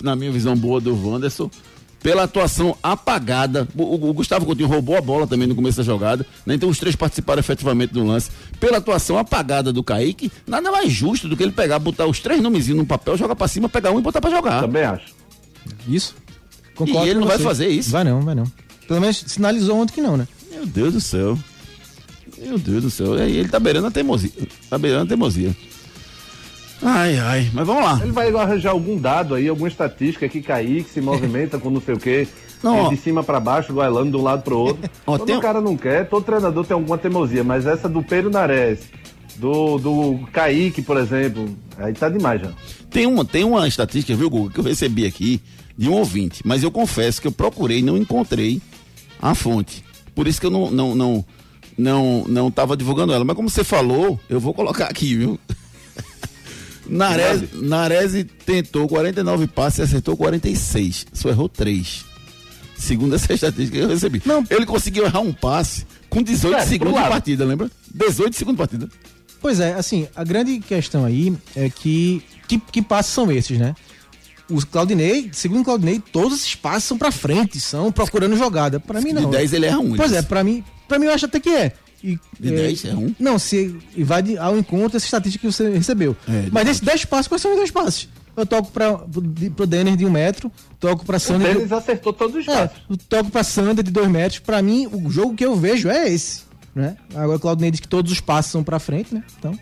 [0.01, 1.49] na minha visão boa, do Wanderson,
[2.01, 5.83] pela atuação apagada, o, o- o Gustavo Coutinho roubou a bola também no começo da
[5.83, 6.55] jogada, né?
[6.55, 8.29] então os três participaram efetivamente do lance.
[8.59, 12.41] Pela atuação apagada do Kaique, nada mais justo do que ele pegar, botar os três
[12.41, 14.61] nomezinhos no papel, jogar pra cima, pegar um e botar pra jogar.
[14.61, 15.13] Também acho.
[15.87, 16.15] Isso.
[16.87, 17.43] E ele com não vai você.
[17.43, 17.89] fazer isso?
[17.91, 18.45] Vai não, vai não.
[18.87, 20.25] Pelo menos sinalizou ontem que não, né?
[20.49, 21.37] Meu Deus do céu.
[22.37, 23.17] Meu Deus do céu.
[23.27, 24.31] E ele tá beirando a teimosia.
[24.69, 25.55] Tá beirando a teimosia.
[26.81, 27.51] Ai, ai.
[27.53, 27.99] Mas vamos lá.
[28.01, 31.81] Ele vai arranjar algum dado aí, alguma estatística que cair, que se movimenta com não
[31.81, 32.27] sei o quê.
[32.61, 32.89] Não, ó.
[32.89, 34.89] de cima pra baixo, goelando de um lado pro outro.
[35.07, 38.29] Ó, Todo tem cara não quer, todo treinador tem alguma teimosia, mas essa do Pedro
[38.29, 38.81] Nares,
[39.37, 42.49] do, do Kaique, por exemplo, aí tá demais já.
[42.89, 45.41] Tem uma, tem uma estatística, viu, Google, que eu recebi aqui
[45.77, 48.61] de um ouvinte, mas eu confesso que eu procurei e não encontrei
[49.21, 49.81] a fonte.
[50.13, 51.25] Por isso que eu não, não, não,
[51.77, 53.23] não, não tava divulgando ela.
[53.23, 55.39] Mas como você falou, eu vou colocar aqui, viu?
[56.89, 61.07] Nares, Nares tentou 49 passes e acertou 46.
[61.13, 62.05] Só errou 3.
[62.77, 64.21] Segundo essa estatística que eu recebi.
[64.25, 64.43] Não.
[64.49, 67.69] Ele conseguiu errar um passe com 18 É, pro segundos de partida, lembra?
[67.93, 68.89] 18 segundos de partida.
[69.41, 73.75] Pois é, assim, a grande questão aí é que que, que passos são esses, né?
[74.49, 78.79] Os Claudinei, segundo o Claudinei, todos esses passos são pra frente, são procurando jogada.
[78.79, 79.25] Pra mim não.
[79.25, 79.95] De 10 ele erra um.
[79.95, 81.71] Pois é, pra mim, pra mim eu acho até que é.
[82.03, 83.13] E, De 10 é um?
[83.19, 86.15] Não, se e vai de- ao encontro dessa estatística que você recebeu.
[86.27, 88.07] É, Mas desses 10 passos, quais são os 10 passos?
[88.37, 91.67] Eu toco pra, pro, de- pro Denner de um metro, toco pra O Sander.
[91.67, 92.83] De, acertou todos os é, passos.
[92.89, 94.39] eu toco pra Sander de 2 metros.
[94.39, 96.43] Pra mim, o jogo que eu vejo é esse.
[96.73, 96.95] Né?
[97.13, 99.23] Agora o Claudinei diz que todos os passos são pra frente, né?
[99.37, 99.57] Então.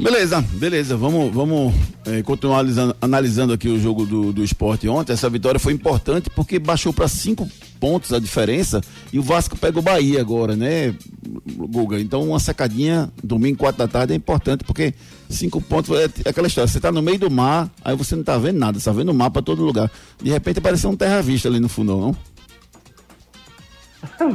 [0.00, 0.96] Beleza, beleza.
[0.96, 1.74] Vamos, vamos
[2.06, 5.12] eh, continuar analisando, analisando aqui o jogo do, do esporte ontem.
[5.12, 7.48] Essa vitória foi importante porque baixou para cinco
[7.82, 8.80] pontos a diferença
[9.12, 10.94] e o Vasco pega o Bahia agora, né,
[11.56, 11.98] Guga?
[12.00, 14.94] Então uma sacadinha domingo, quatro da tarde é importante porque
[15.28, 16.68] cinco pontos é t- aquela história.
[16.68, 19.08] Você tá no meio do mar, aí você não tá vendo nada, você tá vendo
[19.08, 19.90] o mar para todo lugar.
[20.22, 22.16] De repente apareceu um terra-vista ali no fundo, não?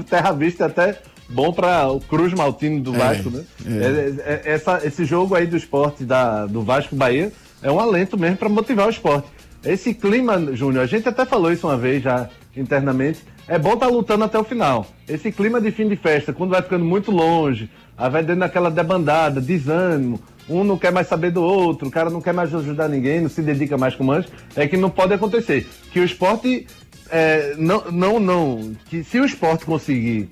[0.10, 3.44] Terra Vista é até bom para o Cruz Maltino do É, Vasco, né?
[3.66, 3.72] é.
[3.72, 7.32] É- é- essa- esse jogo aí do esporte da, do Vasco Bahia
[7.62, 9.28] é um alento mesmo para motivar o esporte.
[9.64, 13.20] Esse clima, Júnior, a gente até falou isso uma vez já internamente.
[13.48, 14.88] É bom estar lutando até o final.
[15.08, 18.70] Esse clima de fim de festa, quando vai ficando muito longe, aí vai dando aquela
[18.70, 22.88] debandada, desânimo, um não quer mais saber do outro, o cara não quer mais ajudar
[22.88, 25.68] ninguém, não se dedica mais com o é que não pode acontecer.
[25.92, 26.68] Que o esporte
[27.10, 28.76] é, não, não, não.
[28.90, 30.30] Que se o esporte conseguir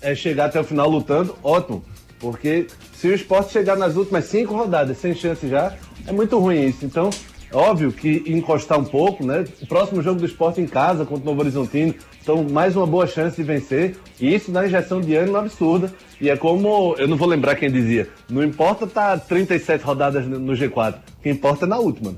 [0.00, 1.84] é, chegar até o final lutando, ótimo.
[2.18, 5.74] Porque se o esporte chegar nas últimas cinco rodadas sem chance já,
[6.06, 6.84] é muito ruim isso.
[6.84, 7.10] Então,
[7.52, 9.44] óbvio que encostar um pouco, né?
[9.62, 13.06] O próximo jogo do esporte em casa contra o Novo Horizontino, então mais uma boa
[13.06, 13.96] chance de vencer.
[14.20, 15.92] E isso dá injeção de ânimo absurda.
[16.20, 20.38] E é como, eu não vou lembrar quem dizia, não importa tá 37 rodadas no
[20.38, 22.14] no G4, o que importa é na última.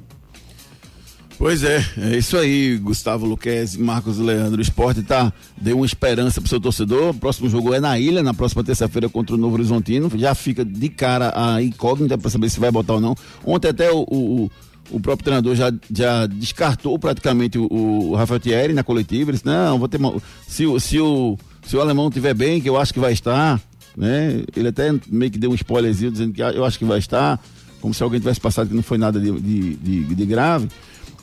[1.39, 4.59] Pois é, é isso aí, Gustavo Luquezzi, Marcos Leandro.
[4.59, 7.11] O esporte tá, deu uma esperança pro seu torcedor.
[7.11, 10.11] O próximo jogo é na ilha, na próxima terça-feira contra o Novo Horizontino.
[10.17, 13.15] Já fica de cara a incógnita para saber se vai botar ou não.
[13.47, 14.51] Ontem até o, o,
[14.91, 19.31] o próprio treinador já, já descartou praticamente o, o Rafael Thierry na coletiva.
[19.31, 19.99] Ele disse, não, vou ter.
[20.47, 23.61] Se, o- se, o, se o alemão estiver bem, que eu acho que vai estar,
[23.97, 24.43] né?
[24.57, 27.41] Ele até meio que deu um spoilerzinho dizendo que ah, eu acho que vai estar,
[27.81, 30.69] como se alguém tivesse passado que não foi nada de, de, de- de grave.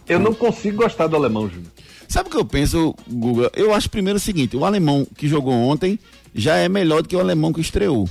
[0.08, 1.71] Eu não consigo gostar do alemão, Júnior.
[2.08, 3.49] Sabe o que eu penso, Guga?
[3.56, 5.97] Eu acho primeiro o seguinte: o alemão que jogou ontem
[6.36, 8.08] já é melhor do que o alemão que estreou.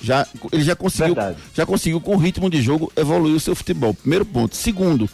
[0.00, 1.38] Já, ele já conseguiu, Verdade.
[1.54, 3.94] já conseguiu, com o ritmo de jogo, evoluir o seu futebol.
[3.94, 4.54] Primeiro ponto.
[4.54, 5.08] Segundo,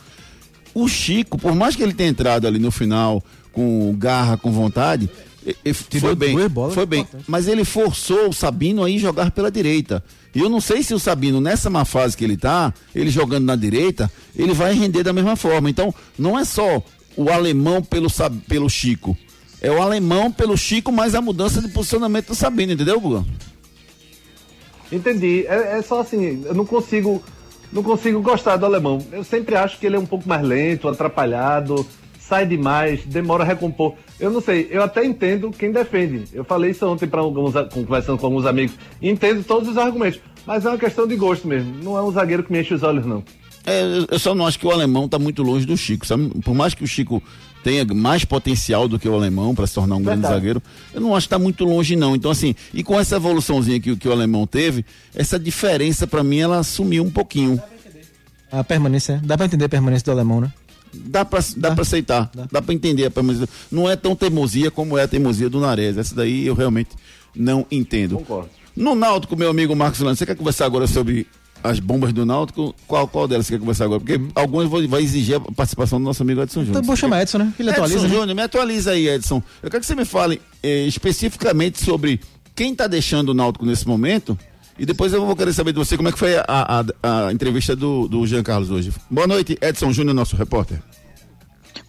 [0.75, 5.09] o Chico, por mais que ele tenha entrado ali no final com garra, com vontade,
[5.47, 6.35] e- e foi Tirou bem.
[6.73, 7.07] Foi bem.
[7.29, 10.03] Mas ele forçou o Sabino a ir jogar pela direita.
[10.35, 13.45] E eu não sei se o Sabino, nessa má fase que ele tá, ele jogando
[13.45, 15.69] na direita, ele vai render da mesma forma.
[15.69, 16.83] Então, não é só
[17.17, 18.09] o alemão pelo,
[18.49, 19.17] pelo Chico.
[19.61, 23.25] É o alemão pelo Chico, mais a mudança de posicionamento do Sabino, entendeu, Guga?
[24.93, 25.47] Entendi.
[25.49, 27.23] É, é só assim, eu não consigo,
[27.73, 28.99] não consigo gostar do alemão.
[29.11, 31.87] Eu sempre acho que ele é um pouco mais lento, atrapalhado,
[32.21, 33.95] sai demais, demora a recompor.
[34.21, 36.25] Eu não sei, eu até entendo quem defende.
[36.33, 38.75] Eu falei isso ontem para alguns, conversando com alguns amigos.
[39.01, 41.75] Entendo todos os argumentos, mas é uma questão de gosto mesmo.
[41.83, 43.23] Não é um zagueiro que me enche os olhos, não.
[43.65, 46.29] É, eu- só não acho que o alemão tá muito longe do Chico, sabe?
[46.45, 47.23] Por mais que o Chico
[47.63, 50.35] tenha mais potencial do que o alemão para se tornar um grande Verdade.
[50.35, 52.15] zagueiro, eu não acho que tá muito longe não.
[52.17, 56.23] Então assim, e com essa evoluçãozinha que, o- que o alemão teve, essa diferença para
[56.25, 57.61] mim ela sumiu um pouquinho.
[58.51, 60.53] A permanência, dá pra entender a permanência do alemão, né?
[60.95, 63.07] Dá pra, dá pra aceitar, dá, pra entender.
[63.07, 63.49] a permanência.
[63.71, 65.97] Não é tão teimosia como é a teimosia do Nares.
[65.97, 66.91] Essa daí eu realmente
[67.35, 68.17] não entendo.
[68.19, 68.51] Concordo.
[68.77, 71.27] No Náutico, meu amigo Marcos Lando, você quer conversar agora sobre
[71.63, 72.75] as bombas do Náutico?
[72.87, 74.01] Qual, qual delas você quer conversar agora?
[74.01, 76.71] Porque algumas vão- vai exigir a participação do nosso amigo Edson Júnior.
[76.79, 77.53] Então, vou chamar Edson, né?
[77.59, 78.15] Ele Edson atualiza, né?
[78.15, 79.43] Júnior, me atualiza aí, Edson.
[79.63, 82.21] Eu quero que você me fale eh, especificamente sobre
[82.55, 84.39] quem tá deixando o Náutico nesse momento.
[84.79, 87.33] E depois eu vou querer saber de você como é que foi a, a- a
[87.33, 88.91] entrevista do, do Jean Carlos hoje.
[89.11, 90.83] Boa noite, Edson Júnior, nosso repórter.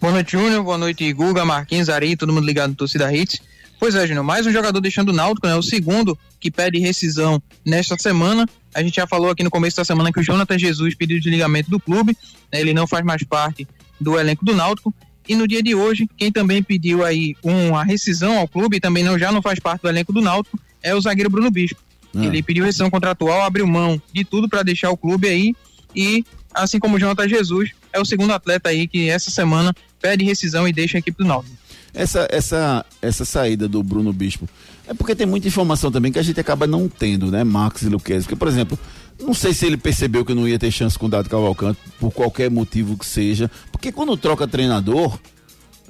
[0.00, 0.62] Boa noite, Júnior.
[0.62, 3.40] Boa noite, Guga, Marquinhos, Ari, todo mundo ligado no Torcida Hits.
[3.80, 5.54] Pois é, Júnior, mais um jogador deixando o Náutico, né?
[5.56, 8.46] O segundo que pede rescisão nesta semana.
[8.74, 11.70] A gente já falou aqui no começo da semana que o Jonathan Jesus pediu desligamento
[11.70, 12.16] do clube,
[12.52, 12.60] né?
[12.60, 13.66] Ele não faz mais parte
[14.00, 14.92] do elenco do Náutico.
[15.26, 19.02] E no dia de hoje, quem também pediu aí uma rescisão ao clube, e também
[19.02, 21.80] não, já não faz parte do elenco do Náutico, é o zagueiro Bruno Bispo.
[22.14, 22.24] Ah.
[22.24, 25.54] Ele pediu rescisão contratual, abriu mão de tudo para deixar o clube aí
[25.94, 30.24] e, assim como o Jonathan Jesus, é o segundo atleta aí que essa semana pede
[30.24, 31.56] rescisão e deixa a equipe do Náutico.
[31.94, 34.48] Essa, essa, essa saída do Bruno Bispo
[34.86, 37.88] é porque tem muita informação também que a gente acaba não tendo, né, Marcos e
[37.88, 38.24] Luquezzi?
[38.24, 38.78] Porque, por exemplo,
[39.20, 42.12] não sei se ele percebeu que não ia ter chance com o Dado Cavalcante, por
[42.12, 43.50] qualquer motivo que seja.
[43.72, 45.18] Porque quando troca treinador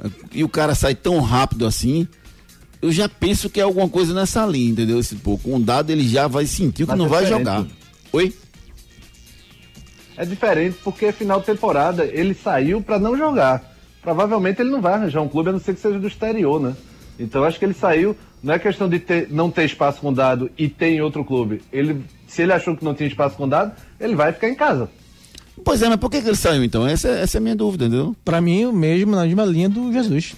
[0.03, 2.07] eh, e o cara sai tão rápido assim,
[2.81, 5.01] eu já penso que é alguma coisa nessa linha, entendeu?
[5.01, 7.45] Esse, pô, com o Dado ele já vai sentir que Mas não é vai diferente.
[7.47, 7.67] jogar.
[8.13, 8.35] Oi?
[10.17, 13.75] É diferente porque final de temporada ele saiu para não jogar.
[14.03, 16.77] Provavelmente ele não vai arranjar um clube a não ser que seja do exterior, né?
[17.19, 18.17] Então eu acho que ele saiu.
[18.45, 21.63] Não é questão de ter, não ter espaço com dado e ter em outro clube.
[21.73, 24.87] Ele, se ele achou que não tinha espaço com dado, ele vai ficar em casa.
[25.65, 26.87] Pois é, mas por que, que ele saiu então?
[26.87, 28.15] Essa, essa é a minha dúvida, entendeu?
[28.23, 30.35] Pra mim, o mesmo, na mesma linha do Jesus.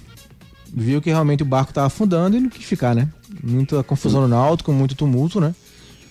[0.72, 3.08] Viu que realmente o barco tava afundando e não quis ficar, né?
[3.42, 5.52] Muita confusão no Náutico, muito tumulto, né?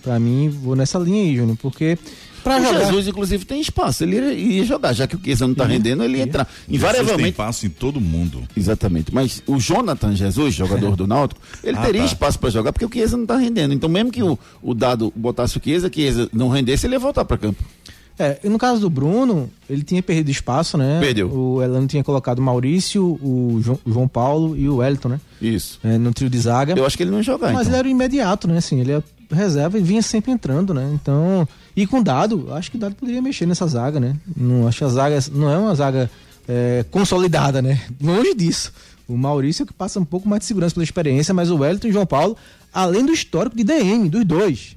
[0.04, 1.98] Pra mim, vou nessa linha aí, Júnior, porque
[2.46, 2.86] pra o jogar...
[2.86, 4.04] Jesus, inclusive, tem espaço.
[4.04, 6.46] Ele iria, iria jogar, já que o Chiesa não tá rendendo, ele ia entrar.
[6.46, 7.30] Jesus tem Invariavelmente.
[7.32, 8.44] espaço em todo mundo.
[8.56, 9.14] Exatamente.
[9.14, 12.08] Mas o Jonathan Jesus, jogador do Náutico, ele Ah, teria tá.
[12.08, 13.74] espaço para jogar porque o Chiesa não tá rendendo.
[13.74, 17.26] Então, mesmo que o, o Dado botasse o que Chiesa não rendesse, ele ia voltar
[17.26, 17.64] para campo.
[18.18, 21.00] É, e no caso do Bruno, ele tinha perdido espaço, né?
[21.02, 21.30] Perdeu.
[21.30, 25.20] O Elano tinha colocado o Maurício, o João, o João Paulo e o Wellington, né?
[25.42, 25.80] Isso.
[25.84, 26.74] É, no trio de zaga.
[26.78, 27.52] Eu acho que ele não ia jogar.
[27.52, 27.74] Mas então.
[27.74, 28.58] ele era o imediato, né?
[28.58, 30.90] Assim, ele é reserva e vinha sempre entrando, né?
[30.94, 34.16] Então, e com dado, acho que o dado poderia mexer nessa zaga, né?
[34.36, 36.10] Não acho que a zaga não é uma zaga
[36.48, 37.82] é, consolidada, né?
[38.02, 38.72] Longe disso.
[39.08, 41.88] O Maurício é que passa um pouco mais de segurança pela experiência, mas o Wellington
[41.88, 42.36] e o João Paulo,
[42.74, 44.76] além do histórico de DM, dos dois,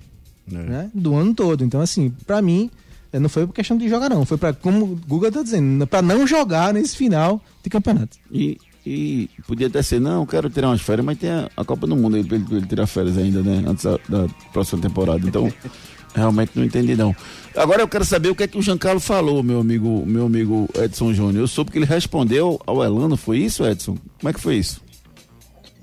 [0.50, 0.54] É.
[0.54, 0.90] né?
[0.94, 1.64] Do ano todo.
[1.64, 2.70] Então, assim, pra mim,
[3.12, 4.26] é, não foi por questão de jogar, não.
[4.26, 8.18] Foi pra, como o Guga tá dizendo, pra não jogar nesse final de campeonato.
[8.30, 11.64] E, e podia até ser, não, eu quero tirar umas férias, mas tem a, a
[11.64, 13.62] Copa do Mundo aí pra ele, pra ele tirar férias ainda, né?
[13.66, 15.20] Antes da, da próxima temporada.
[15.26, 15.52] Então,
[16.14, 17.14] realmente não entendi, não.
[17.54, 20.68] Agora eu quero saber o que é que o Giancarlo falou, meu amigo, meu amigo
[20.74, 21.42] Edson Júnior.
[21.42, 23.98] Eu soube que ele respondeu ao Elano, foi isso, Edson?
[24.18, 24.80] Como é que foi isso?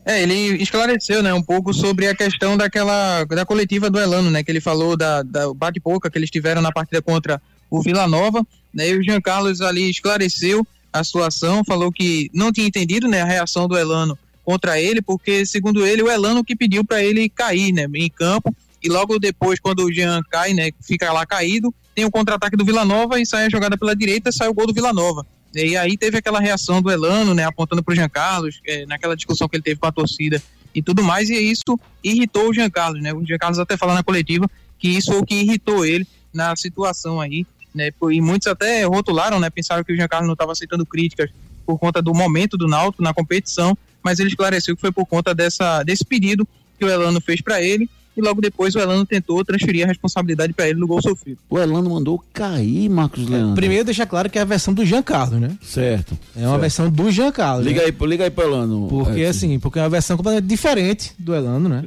[0.03, 4.43] É, ele esclareceu, né, um pouco sobre a questão daquela da coletiva do Elano, né,
[4.43, 8.45] que ele falou da, da bate-boca que eles tiveram na partida contra o Vila Nova,
[8.73, 10.65] né, e o Jean Carlos ali esclareceu
[10.99, 15.45] a situação, falou que não tinha entendido, né, a reação do Elano contra ele, porque
[15.45, 19.59] segundo ele o Elano que pediu para ele cair, né, em campo, e logo depois
[19.59, 23.25] quando o Jean cai, né, fica lá caído, tem o contra-ataque do Vila Nova e
[23.25, 25.25] sai a jogada pela direita, sai o gol do Vila Nova.
[25.53, 29.47] E aí teve aquela reação do Elano, né, apontando pro Jean Carlos, eh, naquela discussão
[29.47, 30.41] que ele teve com a torcida
[30.73, 33.13] e tudo mais, e isso irritou o Jean Carlos, né?
[33.13, 36.53] O Jean Carlos até falou na coletiva que isso foi o que irritou ele na
[36.57, 37.91] situação aí, né?
[38.11, 39.49] E muitos até rotularam, né?
[39.49, 41.29] Pensaram que o Jean Carlos não estava aceitando críticas
[41.65, 45.33] por conta do momento do Náutico na competição, mas ele esclareceu que foi por conta
[45.33, 49.43] dessa, desse pedido que o Elano fez para ele, e logo depois o Elano tentou
[49.43, 51.37] transferir a responsabilidade para ele no gol sofrido.
[51.49, 53.55] O Elano mandou cair, Marcos Leandro.
[53.55, 55.57] Primeiro deixar claro que é a versão do Jean Carlos, né?
[55.61, 56.17] Certo.
[56.35, 56.61] É uma certo.
[56.61, 57.65] versão do Jean Carlos.
[57.65, 57.87] Liga né?
[57.87, 58.87] aí, liga aí pro Elano.
[58.87, 59.29] Porque Edson.
[59.29, 61.85] assim, porque é uma versão completamente diferente do Elano, né?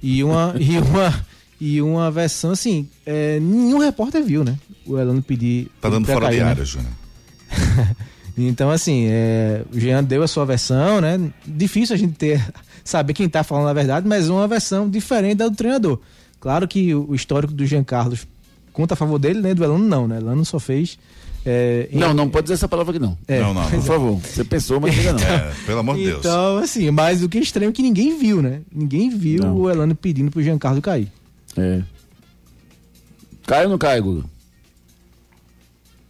[0.00, 1.26] E uma e uma
[1.60, 4.56] e uma versão assim, é, nenhum repórter viu, né?
[4.86, 6.50] O Elano pedir Tá dando fora cair, de né?
[6.50, 6.92] área, Júnior.
[8.38, 11.18] Então assim, é, o Jean deu a sua versão, né?
[11.46, 12.44] Difícil a gente ter
[12.84, 15.98] saber quem tá falando a verdade, mas uma versão diferente da do treinador.
[16.38, 18.26] Claro que o o histórico do Jean Carlos
[18.74, 19.54] conta a favor dele, né?
[19.54, 20.18] Do Elano não, né?
[20.18, 20.98] Elano só fez
[21.46, 23.16] é, em- Não, não pode dizer essa palavra aqui não.
[23.26, 24.20] É, Não, não, Por favor.
[24.20, 25.20] Você pensou, mas diga não.
[25.24, 26.18] É, pelo amor de Deus.
[26.18, 28.60] Então, assim, mais do que estranho que ninguém viu, né?
[28.70, 29.56] Ninguém viu Não.
[29.56, 31.10] o Elano pedindo pro Giancarlo cair.
[31.56, 31.80] É.
[33.46, 34.24] Cai ou não cai, Guga?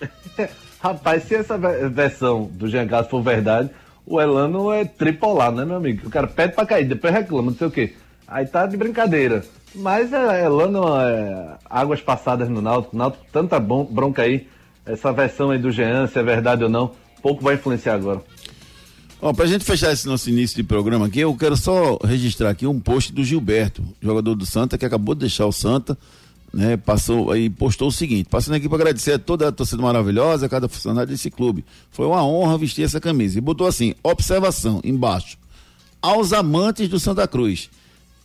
[0.80, 3.70] Rapaz, se essa ve- versão do Jean for verdade,
[4.06, 6.06] o Elano é tripolar, né, meu amigo?
[6.06, 7.94] O cara pede pra cair, depois reclama, não sei o quê.
[8.28, 9.44] Aí tá de brincadeira.
[9.74, 14.46] Mas é, Elano é águas passadas no Náutico, Náutico tanta bom- bronca aí.
[14.85, 18.22] Essa versão aí do Jean, se é verdade ou não, pouco vai influenciar agora.
[19.20, 22.66] Ó, pra gente fechar esse nosso início de programa aqui, eu quero só registrar aqui
[22.66, 25.96] um post do Gilberto, jogador do Santa, que acabou de deixar o Santa,
[26.52, 26.76] né?
[26.76, 30.48] Passou aí, postou o seguinte: passando aqui para agradecer a toda a torcida maravilhosa, a
[30.48, 31.64] cada funcionário desse clube.
[31.90, 33.38] Foi uma honra vestir essa camisa.
[33.38, 35.38] E botou assim: observação embaixo.
[36.00, 37.70] Aos amantes do Santa Cruz,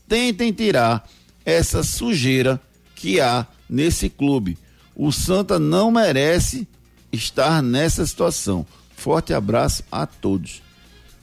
[0.07, 1.07] tentem tirar
[1.45, 2.61] essa sujeira
[2.95, 4.57] que há nesse clube.
[4.95, 6.67] O Santa não merece
[7.11, 8.65] estar nessa situação.
[8.95, 10.61] Forte abraço a todos.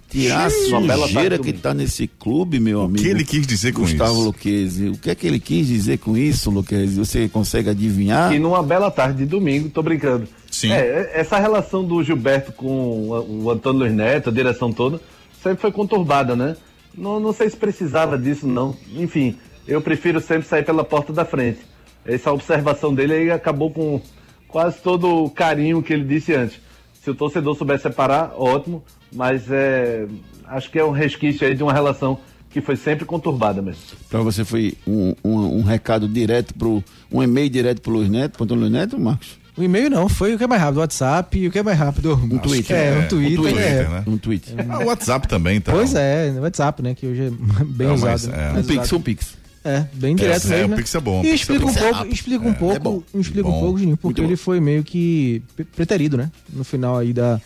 [0.08, 3.02] Tirar a sujeira tarde que está nesse clube, meu O amigo.
[3.02, 4.24] que ele quis dizer com Gustavo isso?
[4.24, 4.88] Luquezzi.
[4.88, 6.96] O que é que ele quis dizer com isso, Luquezzi?
[6.96, 8.32] Você consegue adivinhar?
[8.32, 10.26] E numa bela tarde de domingo, tô brincando.
[10.50, 10.72] Sim.
[10.72, 12.66] É, essa relação do Gilberto com
[13.10, 14.98] o o Antônio Luiz Neto, a direção toda,
[15.42, 16.56] sempre foi conturbada, né?
[16.96, 18.74] Não, não sei se precisava disso, não.
[18.96, 21.60] Enfim, eu prefiro sempre sair pela porta da frente.
[22.04, 24.00] Essa observação dele aí acabou com
[24.48, 26.58] quase todo o carinho que ele disse antes.
[27.04, 30.06] Se o torcedor souber separar, ótimo, mas é,
[30.46, 32.18] acho que é um resquício aí de uma relação
[32.50, 33.80] que foi sempre conturbada mesmo.
[34.08, 36.82] Pra você foi um, um, um recado direto pro.
[37.12, 39.38] Um e-mail direto pro Luiz Neto, pro Antônio Luiz Neto, Marcos?
[39.56, 41.62] O e-mail não, foi o que é mais rápido, o WhatsApp e o que é
[41.64, 42.14] mais rápido.
[42.14, 42.76] Um Twitter.
[42.76, 43.38] É, É, um Twitter.
[43.40, 43.88] um Twitter, é.
[43.88, 44.04] né?
[44.06, 44.54] Um tweet.
[44.68, 45.72] Ah, o WhatsApp também, tá?
[45.72, 46.94] Pois é, no WhatsApp, né?
[46.94, 47.30] Que hoje é
[47.64, 48.10] bem Não, usado.
[48.12, 48.58] mas, né, é.
[48.58, 49.36] Um pix, um pix.
[49.64, 50.66] É, bem direto é, mesmo.
[50.66, 50.76] o né?
[50.76, 53.48] Pix é bom, o E explica é um pouco, explica um É, é pouco, explica
[53.48, 56.30] um pouco, Juninho, porque ele foi meio que pre- preterido, né?
[56.52, 57.40] No final aí da,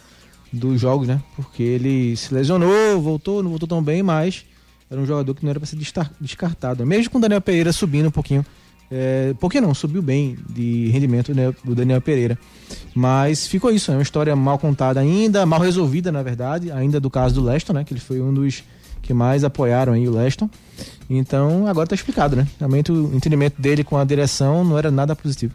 [0.52, 1.20] dos jogos, né?
[1.34, 4.44] Porque ele se lesionou, voltou, não voltou tão bem, mas
[4.90, 5.78] era um jogador que não era para ser
[6.20, 6.84] descartado.
[6.84, 8.44] Mesmo com o Daniel Pereira subindo um pouquinho.
[8.90, 12.38] É, pouquinho não, subiu bem de rendimento né, Daniel Pereira.
[12.94, 17.08] Mas ficou isso, é uma história mal contada ainda, mal resolvida, na verdade, ainda do
[17.08, 17.84] caso do Leston, né?
[17.84, 18.62] Que ele foi um dos
[19.00, 20.48] que mais apoiaram aí o Leston.
[21.08, 22.46] Então agora tá explicado, né?
[22.58, 25.54] Realmente o entendimento dele com a direção não era nada positivo.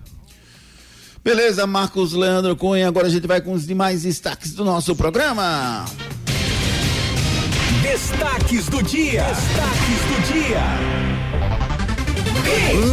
[1.28, 2.88] Beleza, Marcos Leandro Cunha.
[2.88, 5.84] Agora a gente vai com os demais destaques do nosso programa.
[7.82, 9.24] Destaques do dia.
[9.24, 10.98] Destaques do dia.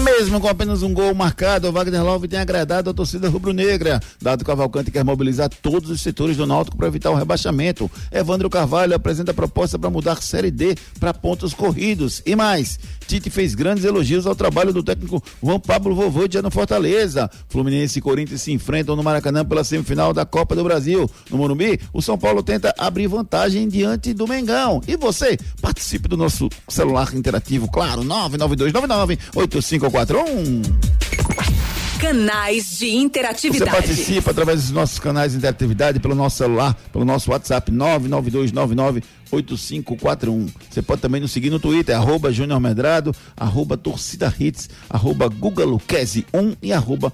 [0.02, 4.00] Mesmo com apenas um gol marcado, o Wagner Love tem agradado a torcida rubro-negra.
[4.20, 7.88] Dado Cavalcante quer mobilizar todos os setores do Náutico para evitar o rebaixamento.
[8.10, 12.20] Evandro Carvalho apresenta proposta para mudar Série D para pontos corridos.
[12.26, 17.30] E mais, Tite fez grandes elogios ao trabalho do técnico Juan Pablo Vovôdia no Fortaleza.
[17.48, 21.10] Fluminense e Corinthians se enfrentam no Maracanã pela semifinal da Copa do Brasil.
[21.30, 24.80] No Morumbi, o São Paulo tenta abrir vantagem diante do Mengão.
[24.86, 31.73] E você, participe do nosso celular interativo, claro, 99299 8541.
[31.98, 33.70] Canais de Você interatividade.
[33.70, 40.50] participa através dos nossos canais de interatividade, pelo nosso celular, pelo nosso WhatsApp 992998541.
[40.70, 45.64] Você pode também nos seguir no Twitter, arroba Júnior Medrado, arroba Torcida Hits, arroba Guga
[45.64, 47.12] Luquezzi 1 e arroba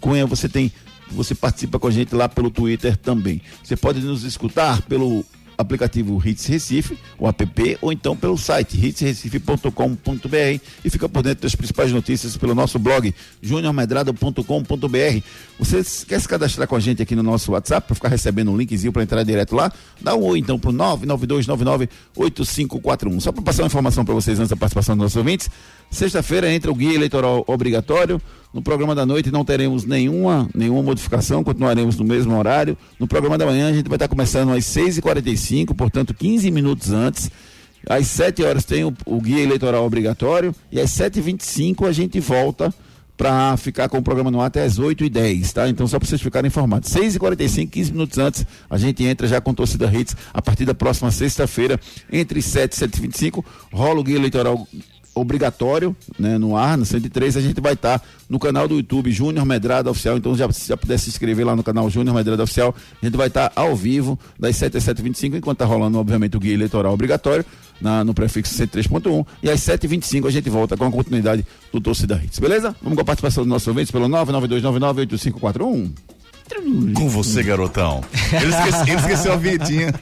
[0.00, 0.26] Cunha.
[0.26, 0.72] Você tem,
[1.10, 3.40] você participa com a gente lá pelo Twitter também.
[3.62, 5.24] Você pode nos escutar pelo
[5.56, 9.70] aplicativo Hits Recife, o app, ou então pelo site hitsrecife.com.br
[10.84, 15.22] e fica por dentro das principais notícias pelo nosso blog juniormedrado.com.br.
[15.58, 18.56] Você quer se cadastrar com a gente aqui no nosso WhatsApp para ficar recebendo um
[18.56, 19.70] linkzinho para entrar direto lá?
[20.00, 23.20] Dá um oi então pro 992998541.
[23.20, 25.48] Só para passar uma informação para vocês antes da participação dos nossos ouvintes,
[25.90, 28.20] sexta-feira entra o guia eleitoral obrigatório.
[28.56, 32.74] No programa da noite não teremos nenhuma, nenhuma modificação, continuaremos no mesmo horário.
[32.98, 37.30] No programa da manhã a gente vai estar começando às 6h45, portanto 15 minutos antes.
[37.86, 42.72] Às 7 horas tem o, o guia eleitoral obrigatório e às 7h25 a gente volta
[43.14, 45.68] para ficar com o programa no ar até às 8h10, tá?
[45.68, 46.88] Então só para vocês ficarem informados.
[46.94, 51.10] 6h45, 15 minutos antes, a gente entra já com torcida Hits a partir da próxima
[51.10, 51.78] sexta-feira,
[52.10, 54.66] entre 7 e 7h25, rola o guia eleitoral
[55.16, 59.46] obrigatório, né, no ar, no 103, a gente vai estar no canal do YouTube Júnior
[59.46, 63.06] Medrado Oficial, então já, já puder se inscrever lá no canal Júnior Medrado Oficial, a
[63.06, 66.52] gente vai estar ao vivo das 7 às 7h25, enquanto tá rolando, obviamente, o guia
[66.52, 67.44] eleitoral obrigatório,
[67.80, 72.20] na, no prefixo 103.1, e às 7h25 a gente volta com a continuidade do Torcida
[72.22, 72.76] Hits, beleza?
[72.82, 75.90] Vamos com a participação dos nossos ouvintes pelo 992998541.
[76.94, 78.04] Com você, garotão.
[78.32, 79.94] Ele esqueceu, ele esqueceu a vinhetinha.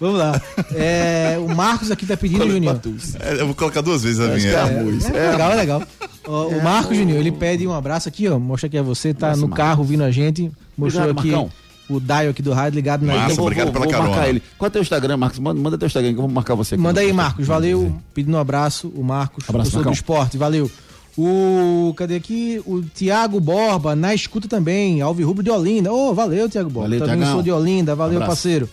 [0.00, 0.40] Vamos lá.
[0.74, 2.80] É, o Marcos aqui tá pedindo, Juninho.
[3.20, 4.80] É, eu vou colocar duas vezes a Acho que é vinheta.
[4.80, 5.10] arroz.
[5.10, 5.82] É, legal, é legal.
[6.26, 8.38] Ó, o Marcos Juninho, ele pede um abraço aqui, ó.
[8.38, 10.50] Mostra aqui a você, tá no carro ouvindo a gente.
[10.76, 11.50] Mostrou Obrigado, aqui Marcão.
[11.96, 14.10] o dial aqui do rádio ligado na Massa, vou, obrigado vou, pela vou carona.
[14.10, 14.42] marcar ele.
[14.56, 15.38] Qual é o teu Instagram, Marcos?
[15.38, 16.82] Manda, manda teu Instagram que eu vou marcar você aqui.
[16.82, 17.46] Manda aí, Marcos.
[17.46, 17.94] Valeu.
[18.14, 20.38] Pedindo um abraço, o Marcos, Abraço, professor do esporte.
[20.38, 20.70] Valeu.
[21.16, 21.92] O.
[21.96, 22.62] Cadê aqui?
[22.64, 25.02] O Tiago Borba, na escuta também.
[25.02, 25.92] Alvi Rubro de Olinda.
[25.92, 26.88] Ô, valeu, Tiago Borba.
[26.88, 27.34] Valeu, também Thiagão.
[27.34, 27.94] sou de Olinda.
[27.94, 28.30] Valeu, Abraço.
[28.30, 28.68] parceiro.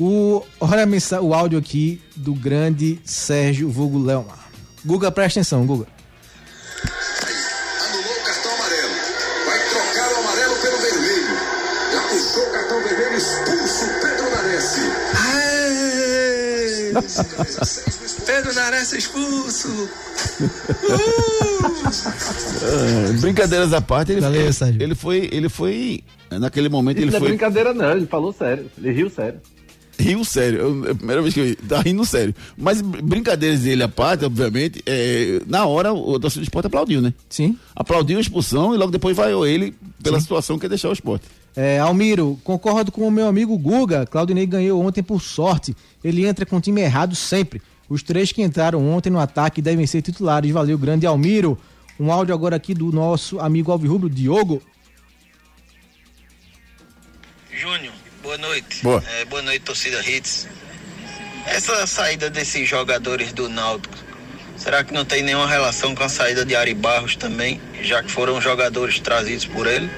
[0.00, 0.88] O, olha
[1.20, 4.48] o áudio aqui do grande Sérgio Vulgo Leomar.
[4.82, 5.86] Guga, presta atenção, Guga.
[7.84, 8.94] Anulou o cartão amarelo.
[9.44, 11.36] Vai trocar o amarelo pelo vermelho.
[11.92, 14.76] Já puxou o cartão vermelho, expulso o Pedro Nares.
[18.24, 19.88] Pedro Nares expulso.
[22.62, 24.82] É, brincadeiras à parte, ele, Valeu, ele, Sérgio.
[24.82, 27.92] ele foi, ele foi, naquele momento Isso ele não é foi, brincadeira, não.
[27.92, 28.70] Ele falou sério.
[28.78, 29.38] Ele riu sério.
[30.00, 32.34] Riu sério, Eu- é a primeira vez que eu vi, tá rindo sério.
[32.56, 37.00] Mas br- brincadeiras dele à parte, obviamente, é, na hora o torcedor do esporte aplaudiu,
[37.00, 37.12] né?
[37.28, 37.56] Sim.
[37.76, 41.26] Aplaudiu a expulsão e logo depois vaiou ele pela situação que é deixar o esporte.
[41.56, 44.06] É, Almiro, concordo com o meu amigo Guga.
[44.06, 45.76] Claudinei ganhou ontem por sorte.
[46.02, 47.60] Ele entra com o time errado sempre.
[47.88, 50.50] Os três que entraram ontem no ataque devem ser titulares.
[50.52, 51.58] Valeu, grande Almiro.
[51.98, 54.62] Um áudio agora aqui do nosso amigo Alvirrubro, Diogo.
[57.52, 57.92] Júnior,
[58.30, 58.82] boa noite.
[58.84, 59.02] Boa.
[59.18, 60.46] É, boa noite, torcida Hits.
[61.46, 63.94] Essa saída desses jogadores do Náutico,
[64.56, 68.10] será que não tem nenhuma relação com a saída de Ari Barros também, já que
[68.10, 69.90] foram jogadores trazidos por ele?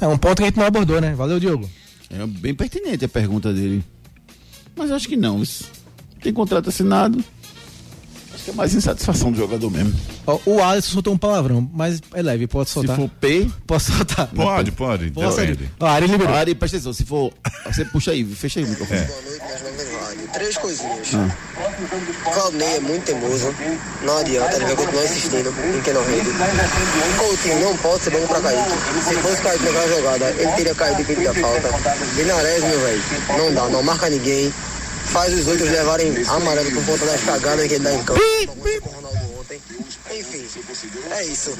[0.00, 1.14] É um ponto que a gente não abordou, né?
[1.14, 1.68] Valeu, Diogo.
[2.10, 3.82] É bem pertinente a pergunta dele.
[4.76, 5.42] Mas acho que não.
[5.42, 5.68] Isso.
[6.22, 7.24] Tem contrato assinado.
[8.42, 9.94] Acho que é mais insatisfação do jogador mesmo.
[10.26, 12.96] Ó, o Alisson soltou um palavrão, mas é leve, pode Se soltar.
[12.96, 14.26] for P, Posso soltar?
[14.34, 15.10] Pode, pode.
[15.12, 15.36] Posso?
[15.36, 15.70] Depende.
[15.78, 16.34] Ó, Ari liberou.
[16.34, 16.92] Ari, presta atenção.
[16.92, 17.32] Se for.
[17.66, 18.98] Você puxa aí, fecha aí o microfone.
[18.98, 19.04] É.
[19.04, 20.28] Boa noite, minha jovem rádio.
[20.32, 21.08] Três coisinhas.
[22.34, 23.54] Claudinei é muito teimoso.
[24.02, 25.36] Não adianta, ele vai continuar insistindo
[25.78, 26.30] em que não rende.
[27.18, 28.70] Coutinho não pode ser bom pra Kaique.
[29.06, 31.68] Se fosse Kaique naquela jogada, ele teria caído de pique da falta.
[32.16, 33.02] Linares, meu velho,
[33.38, 34.52] não dá, não marca ninguém.
[35.12, 38.20] Faz os outros levarem amarelo por conta das cagadas que ele dá em campo.
[40.14, 40.44] Enfim,
[41.10, 41.50] é isso.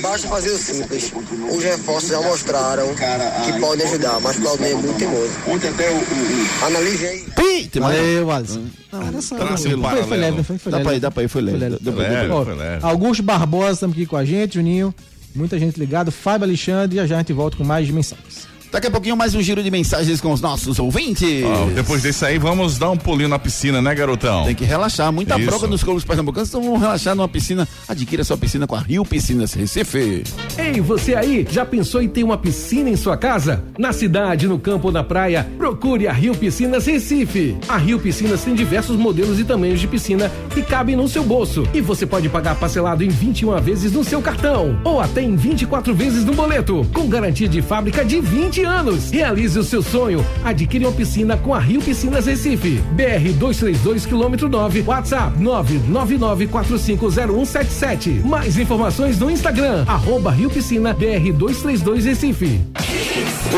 [0.00, 1.12] Basta fazer o simples.
[1.54, 5.30] Os reforços já mostraram que podem ajudar, mas Claudinei é muito teimoso.
[5.46, 5.94] Ontem até o.
[5.96, 7.20] o- Analise aí.
[7.36, 7.68] Pi!
[7.68, 7.96] Tem mais?
[7.96, 8.64] Valeu, Alisson.
[8.92, 9.34] Não, era só.
[9.36, 10.88] Um foi, foi leve, foi, foi Dá leve.
[10.88, 11.58] pra ir, dá pra ir, foi leve.
[11.58, 11.78] Foi leve.
[11.84, 12.28] Dá pra ir, Leve.
[12.28, 12.44] dá pra ir.
[12.44, 12.84] Foi leve.
[12.86, 14.94] Augusto Barbosa estamos aqui com a gente, Juninho.
[15.34, 16.10] Muita gente ligada.
[16.10, 18.48] Fábio Alexandre, já já a gente volta com mais mensagens.
[18.70, 21.42] Daqui a pouquinho mais um giro de mensagens com os nossos ouvintes.
[21.74, 24.44] Depois desse aí, vamos dar um pulinho na piscina, né, garotão?
[24.44, 25.10] Tem que relaxar.
[25.10, 25.48] Muita Isso.
[25.48, 27.66] bronca nos clubes pernambucanos, então vamos relaxar numa piscina.
[27.88, 30.22] Adquira sua piscina com a Rio Piscinas Recife.
[30.58, 33.64] Ei, você aí, já pensou em ter uma piscina em sua casa?
[33.78, 37.56] Na cidade, no campo ou na praia, procure a Rio Piscinas Recife.
[37.68, 41.66] A Rio Piscinas tem diversos modelos e tamanhos de piscina que cabem no seu bolso.
[41.72, 45.94] E você pode pagar parcelado em 21 vezes no seu cartão ou até em 24
[45.94, 49.10] vezes no boleto, com garantia de fábrica de 20 anos.
[49.10, 50.24] Realize o seu sonho.
[50.44, 52.80] Adquire uma piscina com a Rio Piscinas Recife.
[52.92, 58.24] BR 232 quilômetro 9, WhatsApp 999450177.
[58.24, 62.60] Mais informações no Instagram, arroba Rio Piscina BR 232 Recife.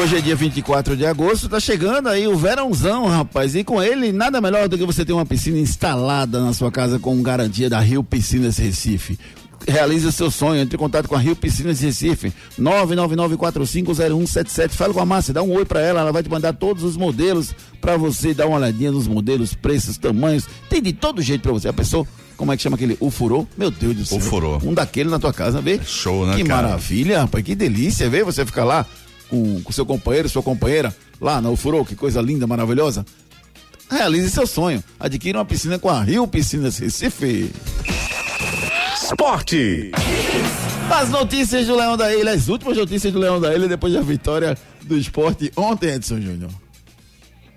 [0.00, 3.56] Hoje é dia 24 de agosto, tá chegando aí o verãozão, rapaz.
[3.56, 6.96] E com ele, nada melhor do que você ter uma piscina instalada na sua casa
[6.98, 9.18] com garantia da Rio Piscinas Recife.
[9.68, 14.70] Realize o seu sonho, entre em contato com a Rio Piscinas Recife, 999450177.
[14.70, 16.96] Fala com a Márcia, dá um oi pra ela, ela vai te mandar todos os
[16.96, 20.46] modelos pra você dar uma olhadinha nos modelos, preços, tamanhos.
[20.68, 21.68] Tem de todo jeito pra você.
[21.68, 22.06] A pessoa,
[22.36, 22.96] como é que chama aquele?
[23.00, 23.46] O furô?
[23.56, 24.20] Meu Deus do céu.
[24.20, 24.58] furô.
[24.64, 25.78] Um daquele na tua casa, vê?
[25.84, 26.68] Show, né, Que cara?
[26.68, 28.86] maravilha, rapaz, que delícia, vê você ficar lá
[29.28, 33.04] com, com seu companheiro, sua companheira, lá na Ufurô, que coisa linda, maravilhosa.
[33.90, 34.82] Realize seu sonho.
[34.98, 37.50] Adquira uma piscina com a Rio Piscinas Recife.
[39.10, 39.90] Esporte.
[40.88, 44.00] As notícias do Leão da Ilha, as últimas notícias do Leão da Ilha depois da
[44.00, 46.48] vitória do esporte ontem, Edson Júnior.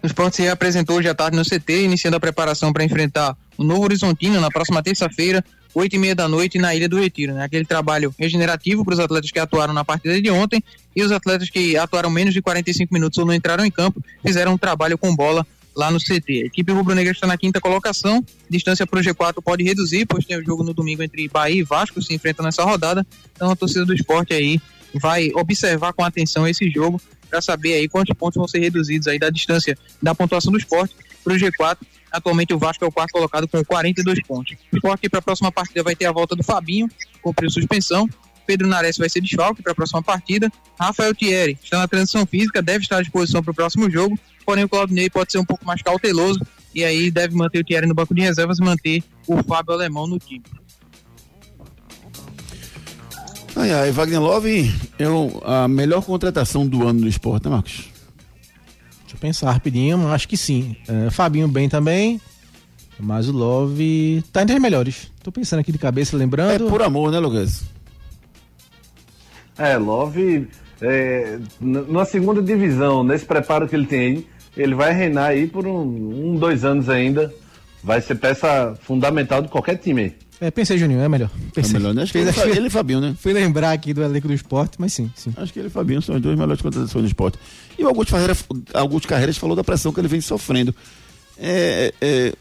[0.02, 3.64] O esporte se reapresentou hoje à tarde no CT, iniciando a preparação para enfrentar o
[3.64, 5.46] Novo Horizontino na próxima terça-feira,
[5.76, 7.36] oito e meia da noite, na Ilha do Retiro.
[7.36, 7.44] Né?
[7.44, 10.62] Aquele trabalho regenerativo para os atletas que atuaram na partida de ontem
[10.96, 14.54] e os atletas que atuaram menos de 45 minutos ou não entraram em campo, fizeram
[14.54, 15.46] um trabalho com bola
[15.76, 16.44] lá no CT.
[16.44, 20.38] A equipe rubro-negra está na quinta colocação, distância para o G4 pode reduzir, pois tem
[20.38, 23.06] o jogo no domingo entre Bahia e Vasco, se enfrentam nessa rodada.
[23.36, 24.62] Então a torcida do esporte aí
[24.96, 29.18] vai observar com atenção esse jogo para saber aí quantos pontos vão ser reduzidos aí
[29.18, 31.78] da distância da pontuação do esporte para o G4.
[32.12, 34.56] Atualmente o Vasco é o quarto colocado com 42 pontos.
[34.72, 36.88] O esporte para a próxima partida vai ter a volta do Fabinho,
[37.24, 38.08] cumpriu suspensão.
[38.46, 40.52] Pedro Nares vai ser desfalque para a próxima partida.
[40.80, 44.18] Rafael Thierry está na transição física, deve estar à disposição para o próximo jogo.
[44.46, 46.40] Porém, o Claudinei pode ser um pouco mais cauteloso
[46.76, 50.06] e aí deve manter o Thierry no banco de reservas e manter o Fábio Alemão
[50.08, 50.44] no time.
[53.56, 57.86] Ai, ai, Wagner Love é o- a melhor contratação do ano do esporte, né, Marcos?
[59.02, 60.76] Deixa eu pensar rapidinho, mas acho que sim.
[60.88, 62.20] É, Fabinho bem também.
[63.00, 65.12] Mas o Love tá entre as melhores.
[65.22, 66.66] Tô pensando aqui de cabeça, lembrando.
[66.66, 67.64] É por amor, né, Lucas?
[69.58, 70.48] É, Love,
[70.82, 74.28] é, na segunda divisão, nesse preparo que ele tem aí,
[74.58, 77.34] ele vai reinar aí por um, um, dois anos ainda.
[77.84, 80.16] Vai ser peça fundamental de qualquer time aí.
[80.40, 81.30] É, pensei, Juninho, é melhor.
[81.54, 81.76] Pensei.
[81.76, 82.04] É melhor, né?
[82.04, 83.16] Acho que ele, Fa- ele e Fabinho, né?
[83.20, 85.34] Fui lembrar aqui do elenco do esporte, mas sim, sim.
[85.36, 87.38] Acho que ele e Fabinho são as duas melhores contratações do esporte.
[87.78, 88.36] E o Augusto, Ferreira,
[88.74, 90.74] Augusto Carreiras falou da pressão que ele vem sofrendo.
[91.38, 92.34] É, é,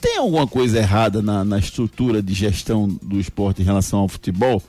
[0.00, 4.62] tem alguma coisa errada na, na estrutura de gestão do esporte em relação ao futebol?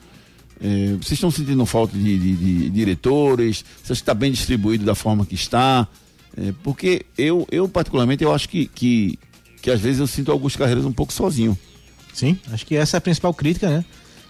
[0.64, 3.66] É, vocês estão sentindo falta de, de- de diretores?
[3.86, 5.88] Que está bem distribuído da forma que está?
[6.38, 9.18] É, porque eu, eu, particularmente, eu acho que, que,
[9.62, 11.58] que às vezes eu sinto Augusto Carreiras um pouco sozinho.
[12.14, 13.86] Sim, acho que essa é a principal crítica, né?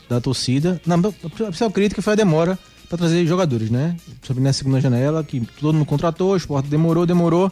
[0.07, 0.79] Da torcida.
[0.85, 2.57] Não, a principal crítica foi a demora
[2.87, 3.95] para trazer jogadores, né?
[4.21, 7.51] Sobre na segunda janela, que todo mundo contratou, o esporte demorou, demorou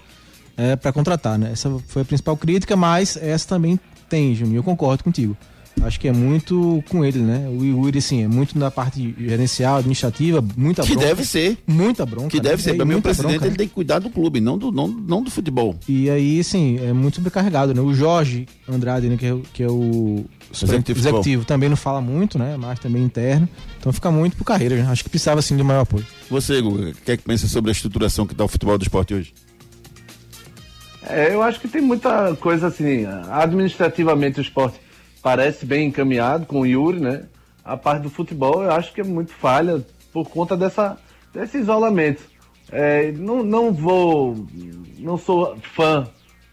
[0.57, 1.51] é, para contratar, né?
[1.51, 5.35] Essa foi a principal crítica, mas essa também tem, Juninho, eu concordo contigo.
[5.83, 7.47] Acho que é muito com ele, né?
[7.49, 11.07] O Yuri, assim, é muito na parte gerencial, administrativa, muita Que bronca.
[11.07, 11.57] deve ser.
[11.65, 12.29] Muita bronca.
[12.29, 12.61] Que deve né?
[12.63, 12.73] ser.
[12.73, 13.57] E Para mim, o presidente bronca, ele né?
[13.57, 15.75] tem que cuidar do clube, não do, não, não do futebol.
[15.87, 17.81] E aí, assim, é muito sobrecarregado, né?
[17.81, 22.01] O Jorge Andrade, né, que, é, o- que é o Executivo executivo, também não fala
[22.01, 22.57] muito, né?
[22.57, 23.47] Mas também interno.
[23.79, 24.87] Então fica muito pro carreira, né?
[24.89, 26.05] Acho que precisava, assim, de maior apoio.
[26.29, 28.81] Você, Guga, o que é que pensa sobre a estruturação que está o futebol do
[28.83, 29.33] esporte hoje?
[31.07, 33.05] É, eu acho que tem muita coisa assim.
[33.31, 34.77] Administrativamente o esporte
[35.21, 37.25] parece bem encaminhado com o Yuri, né?
[37.63, 40.97] A parte do futebol eu acho que é muito falha por conta dessa,
[41.33, 42.23] desse isolamento.
[42.71, 44.47] É, não, não vou.
[44.97, 46.07] Não sou fã,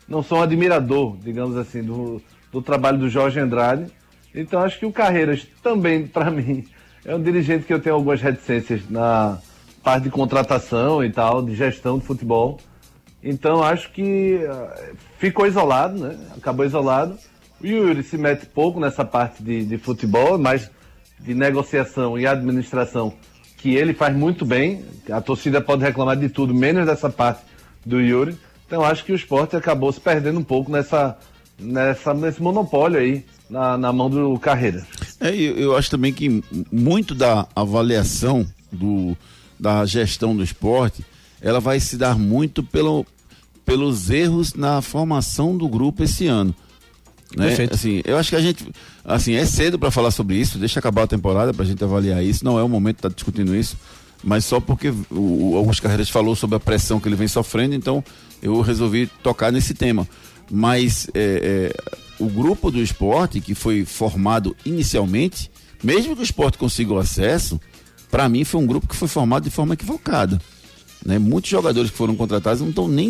[0.08, 3.86] não sou um admirador, digamos assim, do, do trabalho do Jorge Andrade.
[4.34, 6.64] Então acho que o Carreiras também, para mim,
[7.04, 9.38] é um dirigente que eu tenho algumas reticências na
[9.82, 12.58] parte de contratação e tal, de gestão de futebol.
[13.22, 16.18] Então acho que eh, ficou isolado, né?
[16.36, 17.18] Acabou isolado.
[17.62, 20.70] O Yuri se mete pouco nessa parte de, de futebol, mas
[21.20, 23.14] de negociação e administração
[23.56, 24.84] que ele faz muito bem.
[25.10, 27.42] A torcida pode reclamar de tudo, menos dessa parte
[27.84, 28.36] do Yuri.
[28.66, 31.16] Então acho que o esporte acabou se perdendo um pouco nessa,
[31.58, 34.86] nessa, nesse monopólio aí na, na mão do Carreira.
[35.20, 39.16] É, eu, eu acho também que muito da avaliação do,
[39.58, 41.04] da gestão do esporte,
[41.40, 43.06] ela vai se dar muito pelo,
[43.64, 46.54] pelos erros na formação do grupo esse ano.
[47.36, 47.48] Né?
[47.48, 47.74] Perfeito.
[47.74, 48.66] Assim, eu acho que a gente,
[49.04, 52.24] assim, é cedo para falar sobre isso, deixa acabar a temporada para a gente avaliar
[52.24, 53.76] isso, não é o momento de estar discutindo isso,
[54.24, 57.74] mas só porque o, o Augusto Carreiras falou sobre a pressão que ele vem sofrendo,
[57.74, 58.02] então
[58.42, 60.08] eu resolvi tocar nesse tema.
[60.50, 65.50] Mas é, é, o grupo do esporte, que foi formado inicialmente,
[65.84, 67.60] mesmo que o esporte consiga o acesso,
[68.10, 70.40] para mim foi um grupo que foi formado de forma equivocada.
[71.06, 71.20] Né?
[71.20, 73.08] Muitos jogadores que foram contratados não estão nem,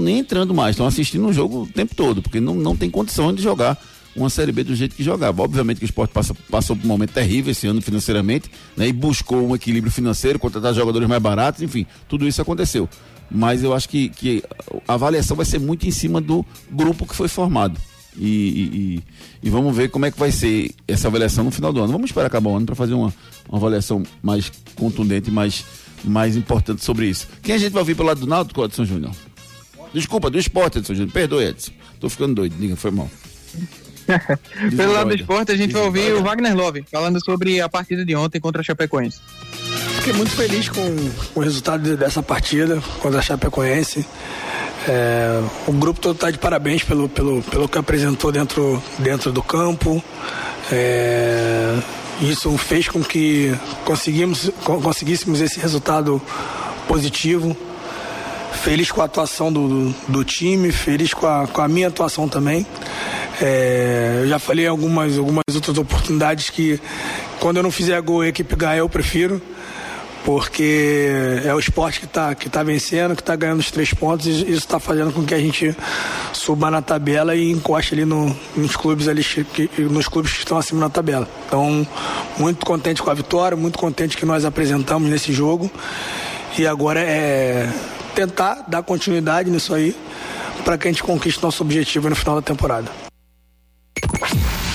[0.00, 3.34] nem entrando mais, estão assistindo o jogo o tempo todo, porque não, não tem condição
[3.34, 3.76] de jogar
[4.14, 5.42] uma Série B do jeito que jogava.
[5.42, 8.86] Obviamente que o esporte passa, passou por um momento terrível esse ano financeiramente, né?
[8.86, 12.88] E buscou um equilíbrio financeiro, contratar jogadores mais baratos, enfim, tudo isso aconteceu.
[13.28, 14.44] Mas eu acho que, que
[14.86, 17.80] a avaliação vai ser muito em cima do grupo que foi formado.
[18.16, 19.02] E- e-
[19.42, 21.90] e vamos ver como é que vai ser essa avaliação no final do ano.
[21.90, 23.12] Vamos esperar acabar o ano para fazer uma,
[23.48, 25.64] uma avaliação mais contundente, mais,
[26.04, 27.26] mais importante sobre isso.
[27.42, 29.12] Quem a gente vai ouvir pelo lado do Náutico, Edson Júnior?
[29.92, 31.12] Desculpa, do esporte, Edson Júnior.
[31.12, 31.72] Perdoe, Edson.
[32.00, 32.54] Tô ficando doido.
[32.58, 33.10] Diga, foi mal.
[34.76, 38.04] Pelo lado do esporte, a gente vai ouvir o Wagner Love falando sobre a partida
[38.04, 39.18] de ontem contra a Chapecoense.
[39.96, 40.80] Fiquei muito feliz com
[41.34, 44.04] o resultado de- dessa partida contra a Chapecoense.
[44.86, 49.42] É, o grupo todo está de parabéns pelo, pelo, pelo que apresentou dentro, dentro do
[49.42, 50.04] campo.
[50.70, 51.78] É,
[52.20, 53.54] isso fez com que
[53.84, 56.20] conseguimos, co- conseguíssemos esse resultado
[56.86, 57.56] positivo.
[58.62, 62.66] Feliz com a atuação do, do, time, feliz com a, com a minha atuação também.
[63.42, 66.80] É, eu já falei algumas, algumas outras oportunidades que
[67.40, 69.42] quando eu não fizer gol a equipe ganhar, eu prefiro
[70.24, 74.26] porque é o esporte que está que tá vencendo, que está ganhando os três pontos,
[74.26, 75.76] e isso está fazendo com que a gente
[76.32, 80.56] suba na tabela e encoste ali no, nos clubes ali que, nos clubes que estão
[80.56, 81.28] acima na tabela.
[81.46, 81.86] Então,
[82.38, 85.70] muito contente com a vitória, muito contente que nós apresentamos nesse jogo.
[86.56, 87.70] E agora é
[88.14, 89.94] tentar dar continuidade nisso aí
[90.64, 92.90] para que a gente conquiste nosso objetivo no final da temporada.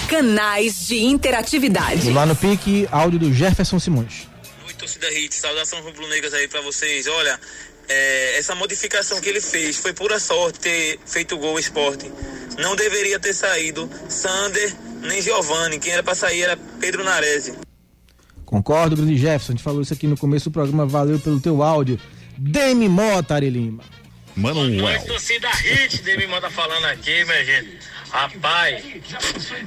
[0.08, 2.12] Canais de interatividade.
[2.12, 4.28] Lá no pique, áudio do Jefferson Simões.
[4.80, 7.06] Torcida Hits, saudação rubro-negras aí pra vocês.
[7.08, 7.40] Olha,
[7.88, 12.12] é, essa modificação que ele fez foi pura sorte ter feito o gol o esporte.
[12.58, 15.80] Não deveria ter saído Sander nem Giovanni.
[15.80, 17.54] Quem era pra sair era Pedro Narese.
[18.46, 19.52] Concordo, grande Jefferson.
[19.52, 20.86] A gente falou isso aqui no começo do programa.
[20.86, 22.00] Valeu pelo teu áudio.
[22.38, 23.84] Demi Mota, Ari Lima.
[24.36, 25.06] Manuel.
[25.06, 27.78] torcida Hit, Demi manda falando aqui, minha gente.
[28.12, 28.84] Rapaz,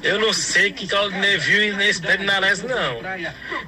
[0.03, 3.01] eu não sei que Claudinei viu nesse Pedro Nares, não.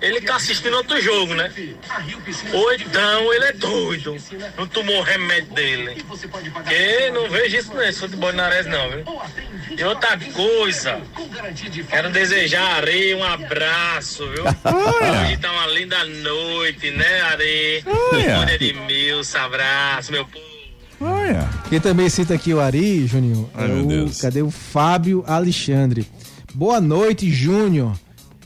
[0.01, 1.53] Ele tá assistindo outro jogo, né?
[2.53, 4.17] Ou então ele é doido.
[4.57, 6.05] Não tomou o remédio dele.
[6.53, 9.05] Porque não vejo isso nesse futebol de Nares, não, viu?
[9.77, 11.01] E outra coisa,
[11.89, 14.45] quero desejar a Are um abraço, viu?
[14.45, 17.85] Hoje tá uma linda noite, né, Are?
[17.87, 18.59] Olha.
[18.87, 20.54] Mil, abraço, meu povo.
[21.01, 21.49] Olha.
[21.69, 24.21] Quem também cita aqui o Ari, Juninho, Ai, é meu o, Deus.
[24.21, 26.07] cadê o Fábio Alexandre?
[26.55, 27.93] Boa noite, Júnior.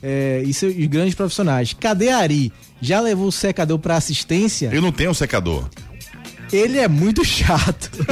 [0.03, 1.75] É, e seus grandes profissionais.
[1.79, 2.53] Cadê Ari?
[2.81, 4.71] Já levou o secador pra assistência?
[4.73, 5.69] Eu não tenho um secador.
[6.53, 7.91] Ele é muito chato.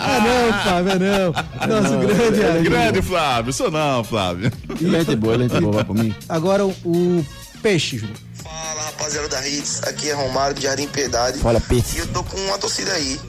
[0.00, 1.82] Ah, não, Fábio, ah, não.
[1.82, 2.62] Nosso Não, grande é Ari.
[2.64, 4.50] Grande Flávio, sou não, Flávio.
[4.80, 6.14] Lente boa, lente boa, vai por mim.
[6.28, 7.26] Agora o, o
[7.62, 8.16] Peixe, Júnior.
[8.60, 11.38] Fala rapaziada da Hits, aqui é Romário de Jardim Piedade.
[11.38, 11.96] Fala, Peixe.
[11.96, 13.20] E eu tô com uma torcida aí.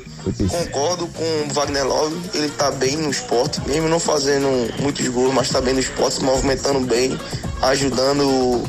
[0.47, 4.47] Concordo com o Wagner Love, ele tá bem no esporte, mesmo não fazendo
[4.81, 7.17] muitos gols, mas tá bem no esporte, se movimentando bem,
[7.61, 8.67] ajudando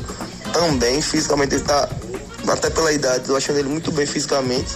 [0.53, 1.01] também.
[1.01, 1.89] Fisicamente ele tá,
[2.47, 4.71] até pela idade, tô achando ele muito bem fisicamente.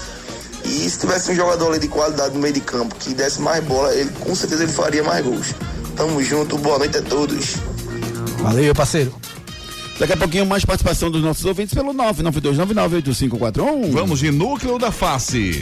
[0.66, 3.64] E se tivesse um jogador ali de qualidade no meio de campo que desse mais
[3.64, 5.54] bola, ele com certeza ele faria mais gols.
[5.96, 7.58] Tamo junto, boa noite a todos.
[8.40, 9.16] Valeu, parceiro.
[9.98, 13.92] Daqui a pouquinho mais participação dos nossos ouvintes pelo 992998541.
[13.92, 15.62] Vamos de núcleo da face.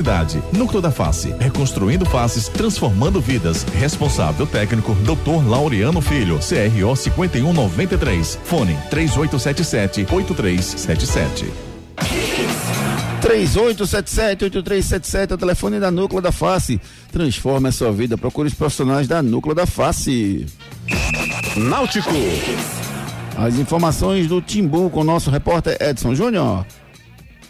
[0.51, 3.63] Núcleo da Face, reconstruindo faces, transformando vidas.
[3.63, 5.47] Responsável técnico, Dr.
[5.47, 8.39] Laureano Filho, CRO 5193.
[8.43, 11.45] Fone 3877-8377.
[13.21, 16.81] 3877-8377 é o telefone da Núcleo da Face.
[17.11, 18.17] Transforme a sua vida.
[18.17, 20.45] Procure os profissionais da Núcleo da Face.
[21.55, 22.09] Náutico.
[23.37, 26.65] As informações do Timbu com o nosso repórter Edson Júnior.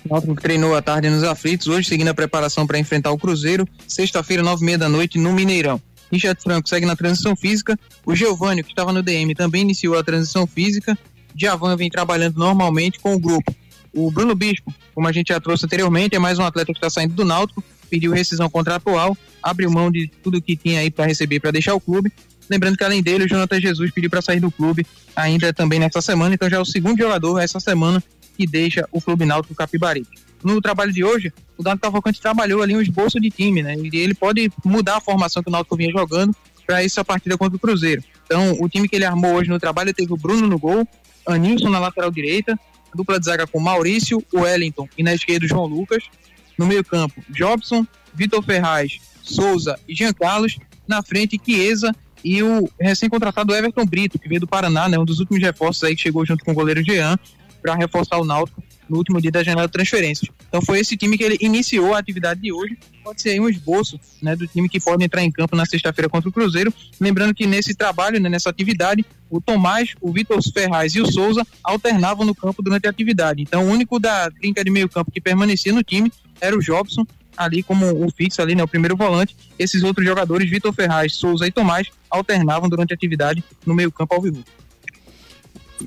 [0.09, 4.41] Náutico treinou à tarde nos aflitos, hoje seguindo a preparação para enfrentar o Cruzeiro, sexta-feira,
[4.41, 5.81] nove e meia da noite, no Mineirão.
[6.11, 10.03] Richard Franco segue na transição física, o Giovanni, que estava no DM, também iniciou a
[10.03, 10.97] transição física,
[11.35, 13.55] Javan vem trabalhando normalmente com o grupo.
[13.93, 16.89] O Bruno Bispo, como a gente já trouxe anteriormente, é mais um atleta que está
[16.89, 21.39] saindo do Náutico, pediu rescisão contratual, abriu mão de tudo que tinha aí para receber
[21.39, 22.11] para deixar o clube.
[22.49, 24.85] Lembrando que além dele, o Jonathan Jesus pediu para sair do clube
[25.15, 28.03] ainda também nessa semana, então já é o segundo jogador essa semana
[28.37, 30.07] que deixa o Clube Náutico Capibaribe.
[30.43, 33.75] No trabalho de hoje, o Dado Cavalcante trabalhou ali um esboço de time, né?
[33.75, 37.55] E ele pode mudar a formação que o Náutico vinha jogando para essa partida contra
[37.55, 38.03] o Cruzeiro.
[38.25, 40.87] Então, o time que ele armou hoje no trabalho teve o Bruno no gol,
[41.27, 42.59] Anilson na lateral direita,
[42.95, 46.03] dupla de zaga com Maurício, Wellington e na esquerda o João Lucas.
[46.57, 50.57] No meio-campo, Jobson, Vitor Ferraz, Souza e Jean Carlos.
[50.87, 54.97] Na frente, Chiesa e o recém-contratado Everton Brito, que veio do Paraná, né?
[54.97, 57.17] Um dos últimos reforços aí que chegou junto com o goleiro Jean
[57.61, 60.29] para reforçar o Náutico no último dia da janela de transferências.
[60.49, 62.77] Então foi esse time que ele iniciou a atividade de hoje.
[63.01, 66.27] Pode ser um esboço né, do time que pode entrar em campo na sexta-feira contra
[66.29, 66.73] o Cruzeiro.
[66.99, 71.47] Lembrando que nesse trabalho, né, nessa atividade, o Tomás, o Vitor Ferraz e o Souza
[71.63, 73.41] alternavam no campo durante a atividade.
[73.41, 77.05] Então o único da trinca de meio campo que permanecia no time era o Jobson,
[77.37, 79.37] ali como o fixo ali, né, o primeiro volante.
[79.57, 84.13] Esses outros jogadores, Vitor Ferraz, Souza e Tomás, alternavam durante a atividade no meio campo
[84.13, 84.43] ao vivo.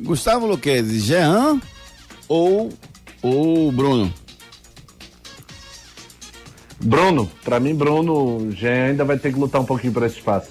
[0.03, 1.61] Gustavo Luquezzi, Jean
[2.29, 2.73] ou
[3.23, 4.13] o Bruno?
[6.81, 10.51] Bruno, pra mim, Bruno, Jean ainda vai ter que lutar um pouquinho por esse espaço.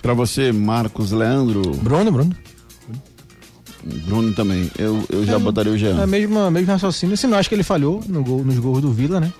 [0.00, 1.62] Pra você, Marcos Leandro.
[1.76, 2.36] Bruno, Bruno.
[4.04, 4.70] Bruno também.
[4.78, 6.00] Eu, eu já botaria o Jean.
[6.00, 7.14] É mesmo, mesmo raciocínio.
[7.14, 9.32] Assim, não acho que ele falhou no gol, nos gols do Vila, né?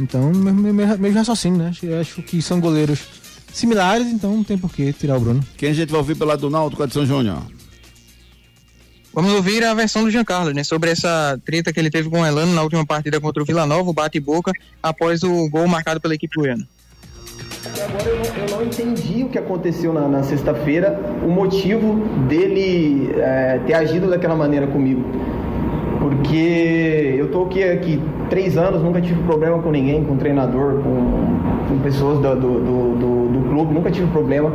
[0.00, 1.68] Então, mesmo, mesmo, raciocínio, né?
[1.68, 3.00] Acho, acho que são goleiros
[3.52, 5.44] similares, então não tem por que tirar o Bruno.
[5.56, 7.42] Quem a gente vai ouvir pelo lado do Náutico, Edson Júnior?
[9.12, 10.62] Vamos ouvir a versão do Giancarlo, né?
[10.62, 13.66] Sobre essa treta que ele teve com o Elano na última partida contra o Vila
[13.66, 14.52] Nova, o bate e boca,
[14.82, 16.66] após o gol marcado pela equipe goiana.
[17.84, 21.94] Agora eu não, eu não entendi o que aconteceu na, na sexta-feira, o motivo
[22.28, 25.04] dele é, ter agido daquela maneira comigo.
[25.98, 31.68] Porque eu tô aqui, aqui três anos, nunca tive problema com ninguém, com treinador, com,
[31.68, 34.52] com pessoas do, do, do, do, do clube, nunca tive problema.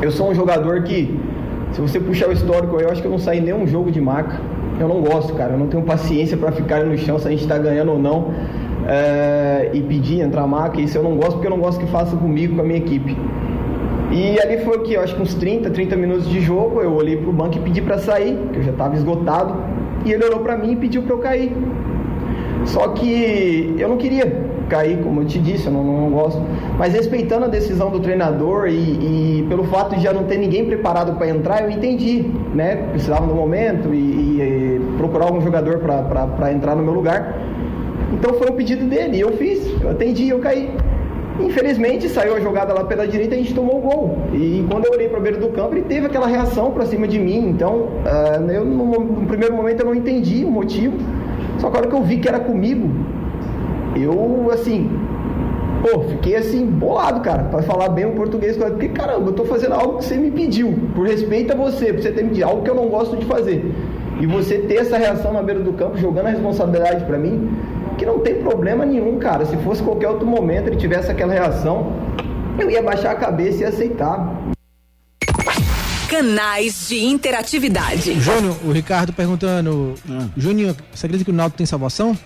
[0.00, 1.18] Eu sou um jogador que,
[1.72, 4.40] se você puxar o histórico, eu acho que eu não saí nenhum jogo de maca.
[4.80, 5.54] Eu não gosto, cara.
[5.54, 8.32] Eu não tenho paciência para ficar no chão se a gente tá ganhando ou não.
[8.86, 10.80] é, e pedir entrar maca.
[10.80, 13.16] Isso eu não gosto porque eu não gosto que faça comigo, com a minha equipe.
[14.10, 14.94] E ali foi o que?
[14.94, 16.80] Eu acho que uns 30, 30 minutos de jogo.
[16.80, 19.54] Eu olhei pro banco e pedi para sair, que eu já estava esgotado.
[20.04, 21.52] E ele olhou para mim e pediu para eu cair.
[22.64, 26.40] Só que eu não queria cair, como eu te disse, eu não, não gosto.
[26.78, 28.72] Mas respeitando a decisão do treinador e,
[29.40, 32.76] e pelo fato de já não ter ninguém preparado para entrar, eu entendi, né?
[32.90, 37.36] Precisava no momento e, e, e procurar algum jogador para entrar no meu lugar.
[38.12, 40.70] Então foi um pedido dele, e eu fiz, eu atendi, eu caí.
[41.40, 44.18] Infelizmente saiu a jogada lá pela direita e a gente tomou o gol.
[44.34, 47.06] E quando eu olhei para a beira do campo, ele teve aquela reação para cima
[47.06, 47.50] de mim.
[47.50, 50.96] Então, uh, eu no, no, primeiro momento eu não entendi o motivo.
[51.58, 52.90] Só que a hora que eu vi que era comigo,
[53.96, 54.90] eu assim,
[55.82, 59.74] pô, fiquei assim bolado, cara, para falar bem o português, porque caramba, eu tô fazendo
[59.74, 62.62] algo que você me pediu, por respeito a você, por você ter me pedido algo
[62.62, 63.72] que eu não gosto de fazer.
[64.20, 67.50] E você ter essa reação na beira do campo, jogando a responsabilidade para mim,
[67.96, 69.44] que não tem problema nenhum, cara.
[69.44, 71.92] Se fosse qualquer outro momento ele tivesse aquela reação,
[72.58, 74.36] eu ia baixar a cabeça e aceitar.
[76.08, 78.18] Canais de interatividade.
[78.18, 79.94] Júnior, o Ricardo perguntando.
[80.10, 80.26] Ah.
[80.36, 82.16] Júnior, você acredita que o Náutico tem salvação?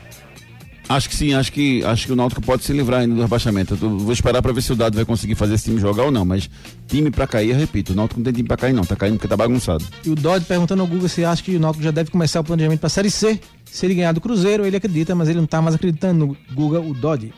[0.93, 3.79] Acho que sim, acho que acho que o Náutico pode se livrar ainda do rebaixamento.
[3.81, 6.11] Eu vou esperar para ver se o Dado vai conseguir fazer esse time jogar ou
[6.11, 6.51] não, mas
[6.87, 9.15] time para cair, eu repito, o Náutico não tem time para cair não, tá caindo
[9.15, 9.83] porque tá bagunçado.
[10.05, 12.45] E o Dodge perguntando ao Google se acha que o Náutico já deve começar o
[12.45, 13.41] planejamento para Série C.
[13.65, 16.91] Se ele ganhar do Cruzeiro, ele acredita, mas ele não tá mais acreditando no Google,
[16.91, 17.33] o Dodge.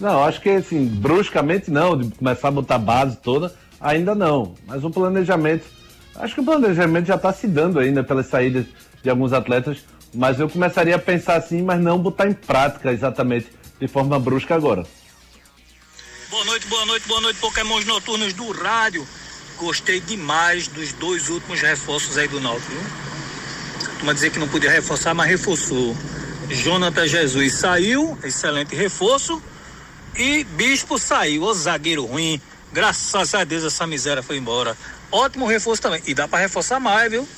[0.00, 4.54] Não, acho que assim, bruscamente não, de começar a botar base toda, ainda não.
[4.66, 5.64] Mas o planejamento,
[6.16, 8.66] acho que o planejamento já está se dando ainda pelas saídas
[9.04, 9.78] de alguns atletas
[10.14, 13.48] mas eu começaria a pensar assim, mas não botar em prática exatamente
[13.80, 14.86] de forma brusca agora.
[16.30, 19.06] Boa noite, boa noite, boa noite, Pokémons noturnos do rádio.
[19.56, 22.72] Gostei demais dos dois últimos reforços aí do Náutico.
[24.00, 25.96] Toma dizer que não podia reforçar, mas reforçou.
[26.48, 29.40] Jonathan Jesus saiu, excelente reforço.
[30.16, 32.40] E Bispo saiu, o zagueiro ruim.
[32.72, 34.76] Graças a Deus essa miséria foi embora.
[35.10, 36.02] Ótimo reforço também.
[36.06, 37.28] E dá para reforçar mais, viu?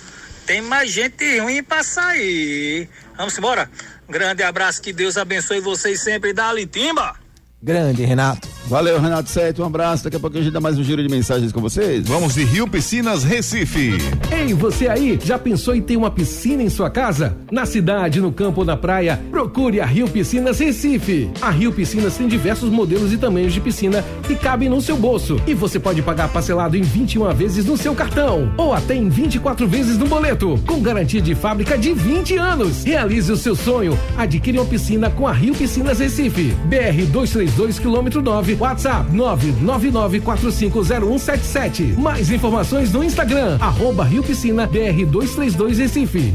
[0.46, 2.88] Tem mais gente ruim pra sair.
[3.16, 3.68] Vamos embora?
[4.08, 6.32] Grande abraço, que Deus abençoe vocês sempre.
[6.32, 7.25] Dali, timba!
[7.62, 8.46] Grande, Renato.
[8.68, 10.04] Valeu, Renato Sete, um abraço.
[10.04, 12.06] Daqui a pouco a gente dá mais um giro de mensagens com vocês.
[12.06, 13.92] Vamos de Rio Piscinas Recife.
[14.30, 17.36] Ei, você aí, já pensou em ter uma piscina em sua casa?
[17.50, 21.30] Na cidade, no campo ou na praia, procure a Rio Piscinas Recife.
[21.40, 25.40] A Rio Piscinas tem diversos modelos e tamanhos de piscina que cabem no seu bolso.
[25.46, 29.66] E você pode pagar parcelado em 21 vezes no seu cartão ou até em 24
[29.66, 32.84] vezes no boleto, com garantia de fábrica de 20 anos.
[32.84, 33.98] Realize o seu sonho.
[34.16, 36.52] Adquire uma piscina com a Rio Piscinas Recife.
[36.66, 41.98] BR 232 quilômetro 9 WhatsApp 999450177.
[41.98, 46.34] Mais informações no Instagram, arroba Rio Piscina BR232 Recife.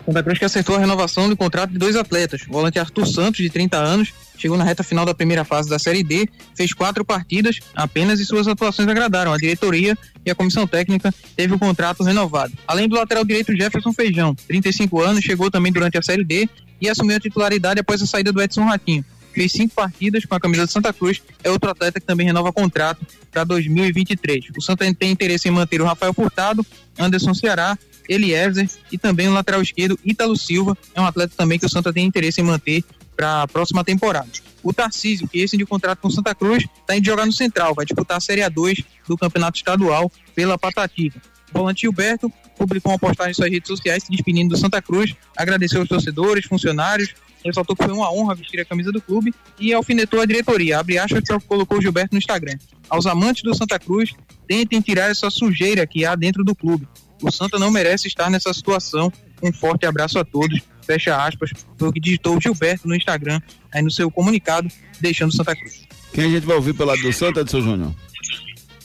[0.08, 2.40] Santa Cruz que acertou a renovação do contrato de dois atletas.
[2.48, 5.78] O volante Arthur Santos, de 30 anos, chegou na reta final da primeira fase da
[5.78, 9.34] Série D, fez quatro partidas apenas e suas atuações agradaram.
[9.34, 12.54] A diretoria e a comissão técnica teve o contrato renovado.
[12.66, 16.48] Além do lateral direito Jefferson Feijão, 35 anos, chegou também durante a Série D
[16.80, 19.04] e assumiu a titularidade após a saída do Edson Ratinho.
[19.34, 22.50] Fez cinco partidas com a camisa de Santa Cruz, é outro atleta que também renova
[22.50, 24.46] contrato para 2023.
[24.56, 26.64] O Santa tem interesse em manter o Rafael Furtado,
[26.98, 27.78] Anderson Ceará
[28.08, 31.92] Eliezer e também o lateral esquerdo Ítalo Silva, é um atleta também que o Santa
[31.92, 32.84] tem interesse em manter
[33.16, 34.28] para a próxima temporada.
[34.62, 37.84] O Tarcísio, que esse de contrato com Santa Cruz, está indo jogar no Central, vai
[37.84, 41.20] disputar a Série A2 do Campeonato Estadual pela Patativa.
[41.50, 45.14] O volante Gilberto publicou uma postagem em suas redes sociais se despedindo do Santa Cruz,
[45.36, 49.72] agradeceu aos torcedores, funcionários, ressaltou que foi uma honra vestir a camisa do clube e
[49.72, 50.78] alfinetou a diretoria.
[50.78, 52.58] Abre aspas que colocou o Gilberto no Instagram.
[52.88, 54.14] Aos amantes do Santa Cruz,
[54.46, 56.86] tentem tirar essa sujeira que há dentro do clube.
[57.22, 59.12] O Santa não merece estar nessa situação.
[59.42, 60.60] Um forte abraço a todos.
[60.82, 61.50] Fecha aspas.
[61.76, 63.40] Foi o que digitou o Gilberto no Instagram,
[63.72, 64.68] aí no seu comunicado,
[65.00, 65.86] deixando Santa Cruz.
[66.12, 67.94] Quem a gente vai ouvir pelo lado do Santa, Edson Júnior?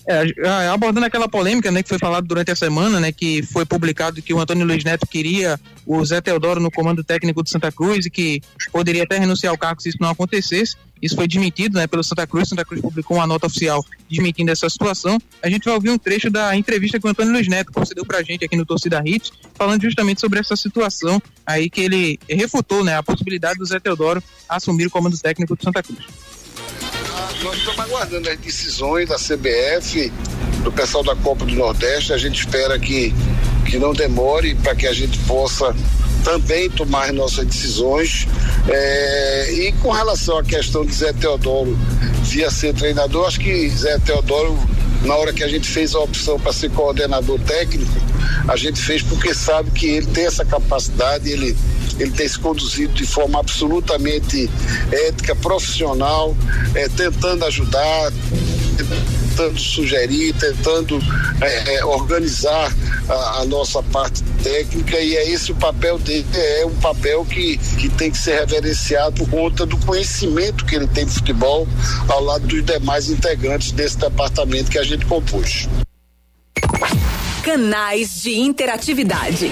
[0.06, 4.22] É, abordando aquela polêmica, né, que foi falado durante a semana, né, que foi publicado
[4.22, 8.06] que o Antônio Luiz Neto queria o Zé Teodoro no comando técnico do Santa Cruz
[8.06, 8.42] e que
[8.72, 10.76] poderia até renunciar ao cargo se isso não acontecesse.
[11.02, 12.50] Isso foi desmentido, né, pelo Santa Cruz.
[12.50, 15.18] Santa Cruz publicou uma nota oficial desmentindo essa situação.
[15.42, 18.22] A gente vai ouvir um trecho da entrevista que o Antônio Luiz Neto concedeu pra
[18.24, 22.96] gente aqui no Torcida Hits, falando justamente sobre essa situação aí que ele refutou, né,
[22.96, 26.33] a possibilidade do Zé Teodoro assumir o comando técnico do Santa Cruz
[27.44, 30.12] nós estamos aguardando as decisões da CBF
[30.64, 32.14] do pessoal da Copa do Nordeste.
[32.14, 33.14] A gente espera que,
[33.66, 35.76] que não demore para que a gente possa
[36.24, 38.26] também tomar nossas decisões.
[38.70, 41.78] É, e com relação à questão de Zé Teodoro
[42.24, 44.58] via ser treinador, acho que Zé Teodoro,
[45.04, 47.92] na hora que a gente fez a opção para ser coordenador técnico,
[48.48, 51.56] a gente fez porque sabe que ele tem essa capacidade, ele,
[52.00, 54.50] ele tem se conduzido de forma absolutamente
[54.92, 56.36] ética, profissional,
[56.74, 58.12] é, tentando ajudar,
[59.34, 61.00] tentando sugerir, tentando
[61.42, 62.72] é, é, organizar
[63.10, 67.58] a, a, nossa parte técnica e é esse o papel dele, é um papel que,
[67.78, 71.68] que tem que ser reverenciado por conta do conhecimento que ele tem de futebol
[72.08, 75.68] ao lado dos demais integrantes desse departamento que a gente compôs.
[77.44, 79.52] Canais de interatividade.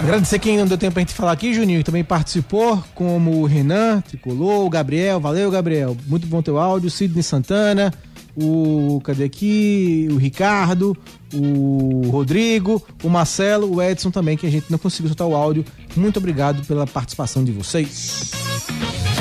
[0.00, 3.46] Agradecer quem não deu tempo pra gente falar aqui, Juninho, que também participou, como o
[3.46, 5.96] Renan, Tricolor, o Gabriel, valeu, Gabriel.
[6.06, 7.92] Muito bom teu áudio, Sidney Santana,
[8.40, 9.00] o.
[9.02, 10.08] Cadê aqui?
[10.10, 10.96] O Ricardo,
[11.32, 15.64] o Rodrigo, o Marcelo, o Edson também, que a gente não conseguiu soltar o áudio.
[15.96, 18.30] Muito obrigado pela participação de vocês.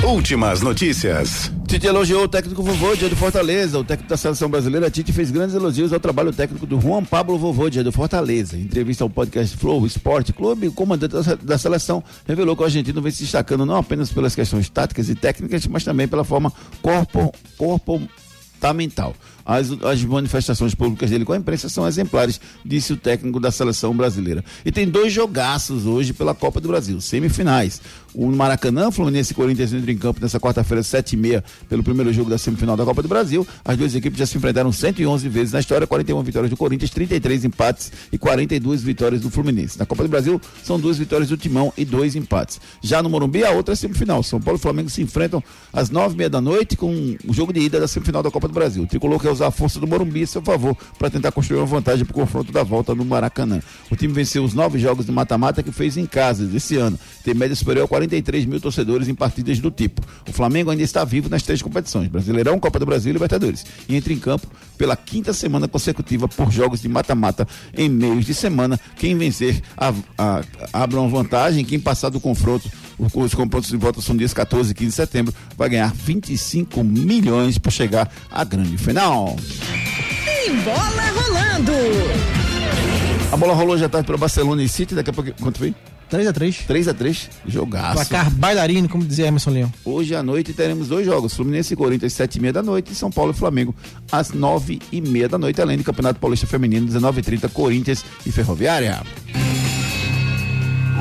[0.04, 1.52] Últimas notícias.
[1.68, 3.78] Tite elogiou o técnico Vovôdia do Fortaleza.
[3.78, 7.38] O técnico da seleção brasileira, Tite, fez grandes elogios ao trabalho técnico do Juan Pablo
[7.38, 8.56] Vovôdia do Fortaleza.
[8.56, 13.02] Em entrevista ao podcast Flow Esporte Clube, o comandante da seleção revelou que o argentino
[13.02, 17.34] vem se destacando não apenas pelas questões táticas e técnicas, mas também pela forma corpo,
[17.58, 18.02] corpo
[18.74, 19.16] mental.
[19.46, 23.96] As, as manifestações públicas dele com a imprensa são exemplares, disse o técnico da seleção
[23.96, 24.44] brasileira.
[24.66, 27.82] E tem dois jogaços hoje pela Copa do Brasil, semifinais.
[28.20, 32.12] O Maracanã, Fluminense e Corinthians entram em campo nessa quarta-feira, sete e meia, pelo primeiro
[32.12, 33.48] jogo da semifinal da Copa do Brasil.
[33.64, 37.46] As duas equipes já se enfrentaram 111 vezes na história, 41 vitórias do Corinthians, 33
[37.46, 39.78] empates e 42 vitórias do Fluminense.
[39.78, 42.60] Na Copa do Brasil, são duas vitórias do Timão e dois empates.
[42.82, 44.24] Já no Morumbi, a outra é semifinal.
[44.24, 47.54] São Paulo e Flamengo se enfrentam às nove e meia da noite com o jogo
[47.54, 48.82] de ida da semifinal da Copa do Brasil.
[48.82, 51.68] O Tricolor quer usar a força do Morumbi a seu favor para tentar construir uma
[51.68, 53.62] vantagem para o confronto da volta no Maracanã.
[53.92, 56.98] O time venceu os nove jogos de mata-mata que fez em casa esse ano.
[57.24, 60.02] Tem média superior a 43 mil torcedores em partidas do tipo.
[60.28, 63.66] O Flamengo ainda está vivo nas três competições: Brasileirão, Copa do Brasil e Libertadores.
[63.88, 64.48] E entra em campo
[64.78, 68.80] pela quinta semana consecutiva por jogos de mata-mata em meios de semana.
[68.96, 69.62] Quem vencer
[70.74, 71.66] abre uma vantagem.
[71.66, 75.34] Quem passar do confronto os confrontos de volta são dias 14 e 15 de setembro,
[75.56, 79.36] vai ganhar 25 milhões para chegar à grande final.
[80.26, 82.37] E bola rolando!
[83.32, 85.32] A bola rolou já tarde para Barcelona e City, daqui a pouco.
[85.42, 85.76] Quanto foi?
[86.10, 86.66] 3x3.
[86.66, 87.96] 3x3, jogaço.
[87.96, 89.74] Placar bailarino, como dizia Emerson Leão.
[89.84, 93.32] Hoje à noite teremos dois jogos: Fluminense e Corinthians, 7h30 da noite, e São Paulo
[93.32, 93.76] e Flamengo,
[94.10, 99.02] às 9h30 da noite, além do Campeonato Paulista Feminino, 19h30, Corinthians e Ferroviária.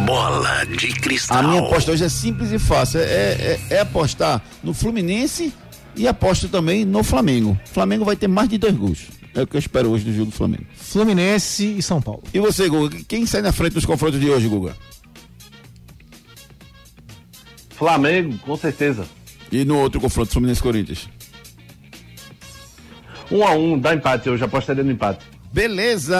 [0.04, 1.38] Bola de cristal.
[1.38, 5.52] A minha aposta hoje é simples e fácil: é, é, é apostar no Fluminense
[5.94, 7.58] e aposto também no Flamengo.
[7.64, 9.15] O Flamengo vai ter mais de dois gols.
[9.36, 10.64] É o que eu espero hoje do jogo do Flamengo.
[10.74, 12.22] Fluminense e São Paulo.
[12.32, 12.96] E você, Guga?
[13.06, 14.74] Quem sai na frente dos confrontos de hoje, Guga?
[17.68, 19.06] Flamengo, com certeza.
[19.52, 21.08] E no outro confronto, Fluminense e Corinthians?
[23.30, 25.26] Um a um, dá empate, eu já apostaria no empate.
[25.52, 26.16] Beleza!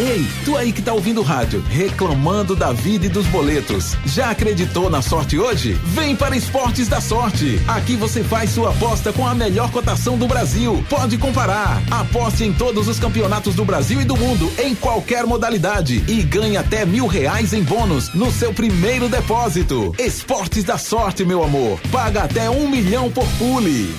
[0.00, 3.98] Ei, tu aí que tá ouvindo o rádio, reclamando da vida e dos boletos.
[4.06, 5.78] Já acreditou na sorte hoje?
[5.84, 7.60] Vem para Esportes da Sorte.
[7.68, 10.82] Aqui você faz sua aposta com a melhor cotação do Brasil.
[10.88, 11.82] Pode comparar.
[11.90, 16.02] Aposte em todos os campeonatos do Brasil e do mundo, em qualquer modalidade.
[16.08, 19.94] E ganhe até mil reais em bônus no seu primeiro depósito.
[19.98, 21.78] Esportes da Sorte, meu amor.
[21.92, 23.94] Paga até um milhão por pule.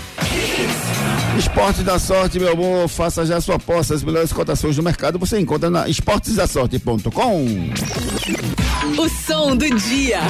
[1.38, 3.94] Esporte da Sorte, meu amor, faça já sua aposta.
[3.94, 7.46] As melhores cotações do mercado você encontra na esportesdasorte.com.
[8.98, 10.22] O som do dia.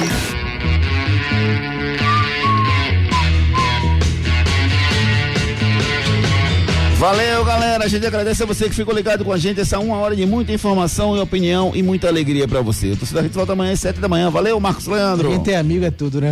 [7.02, 7.84] Valeu, galera.
[7.84, 9.60] A gente agradece a você que ficou ligado com a gente.
[9.60, 12.94] Essa uma hora de muita informação e opinião e muita alegria pra você.
[12.94, 14.30] Torcida Rede volta amanhã às sete da manhã.
[14.30, 15.28] Valeu, Marcos Leandro.
[15.30, 16.30] Quem tem amigo é tudo, né?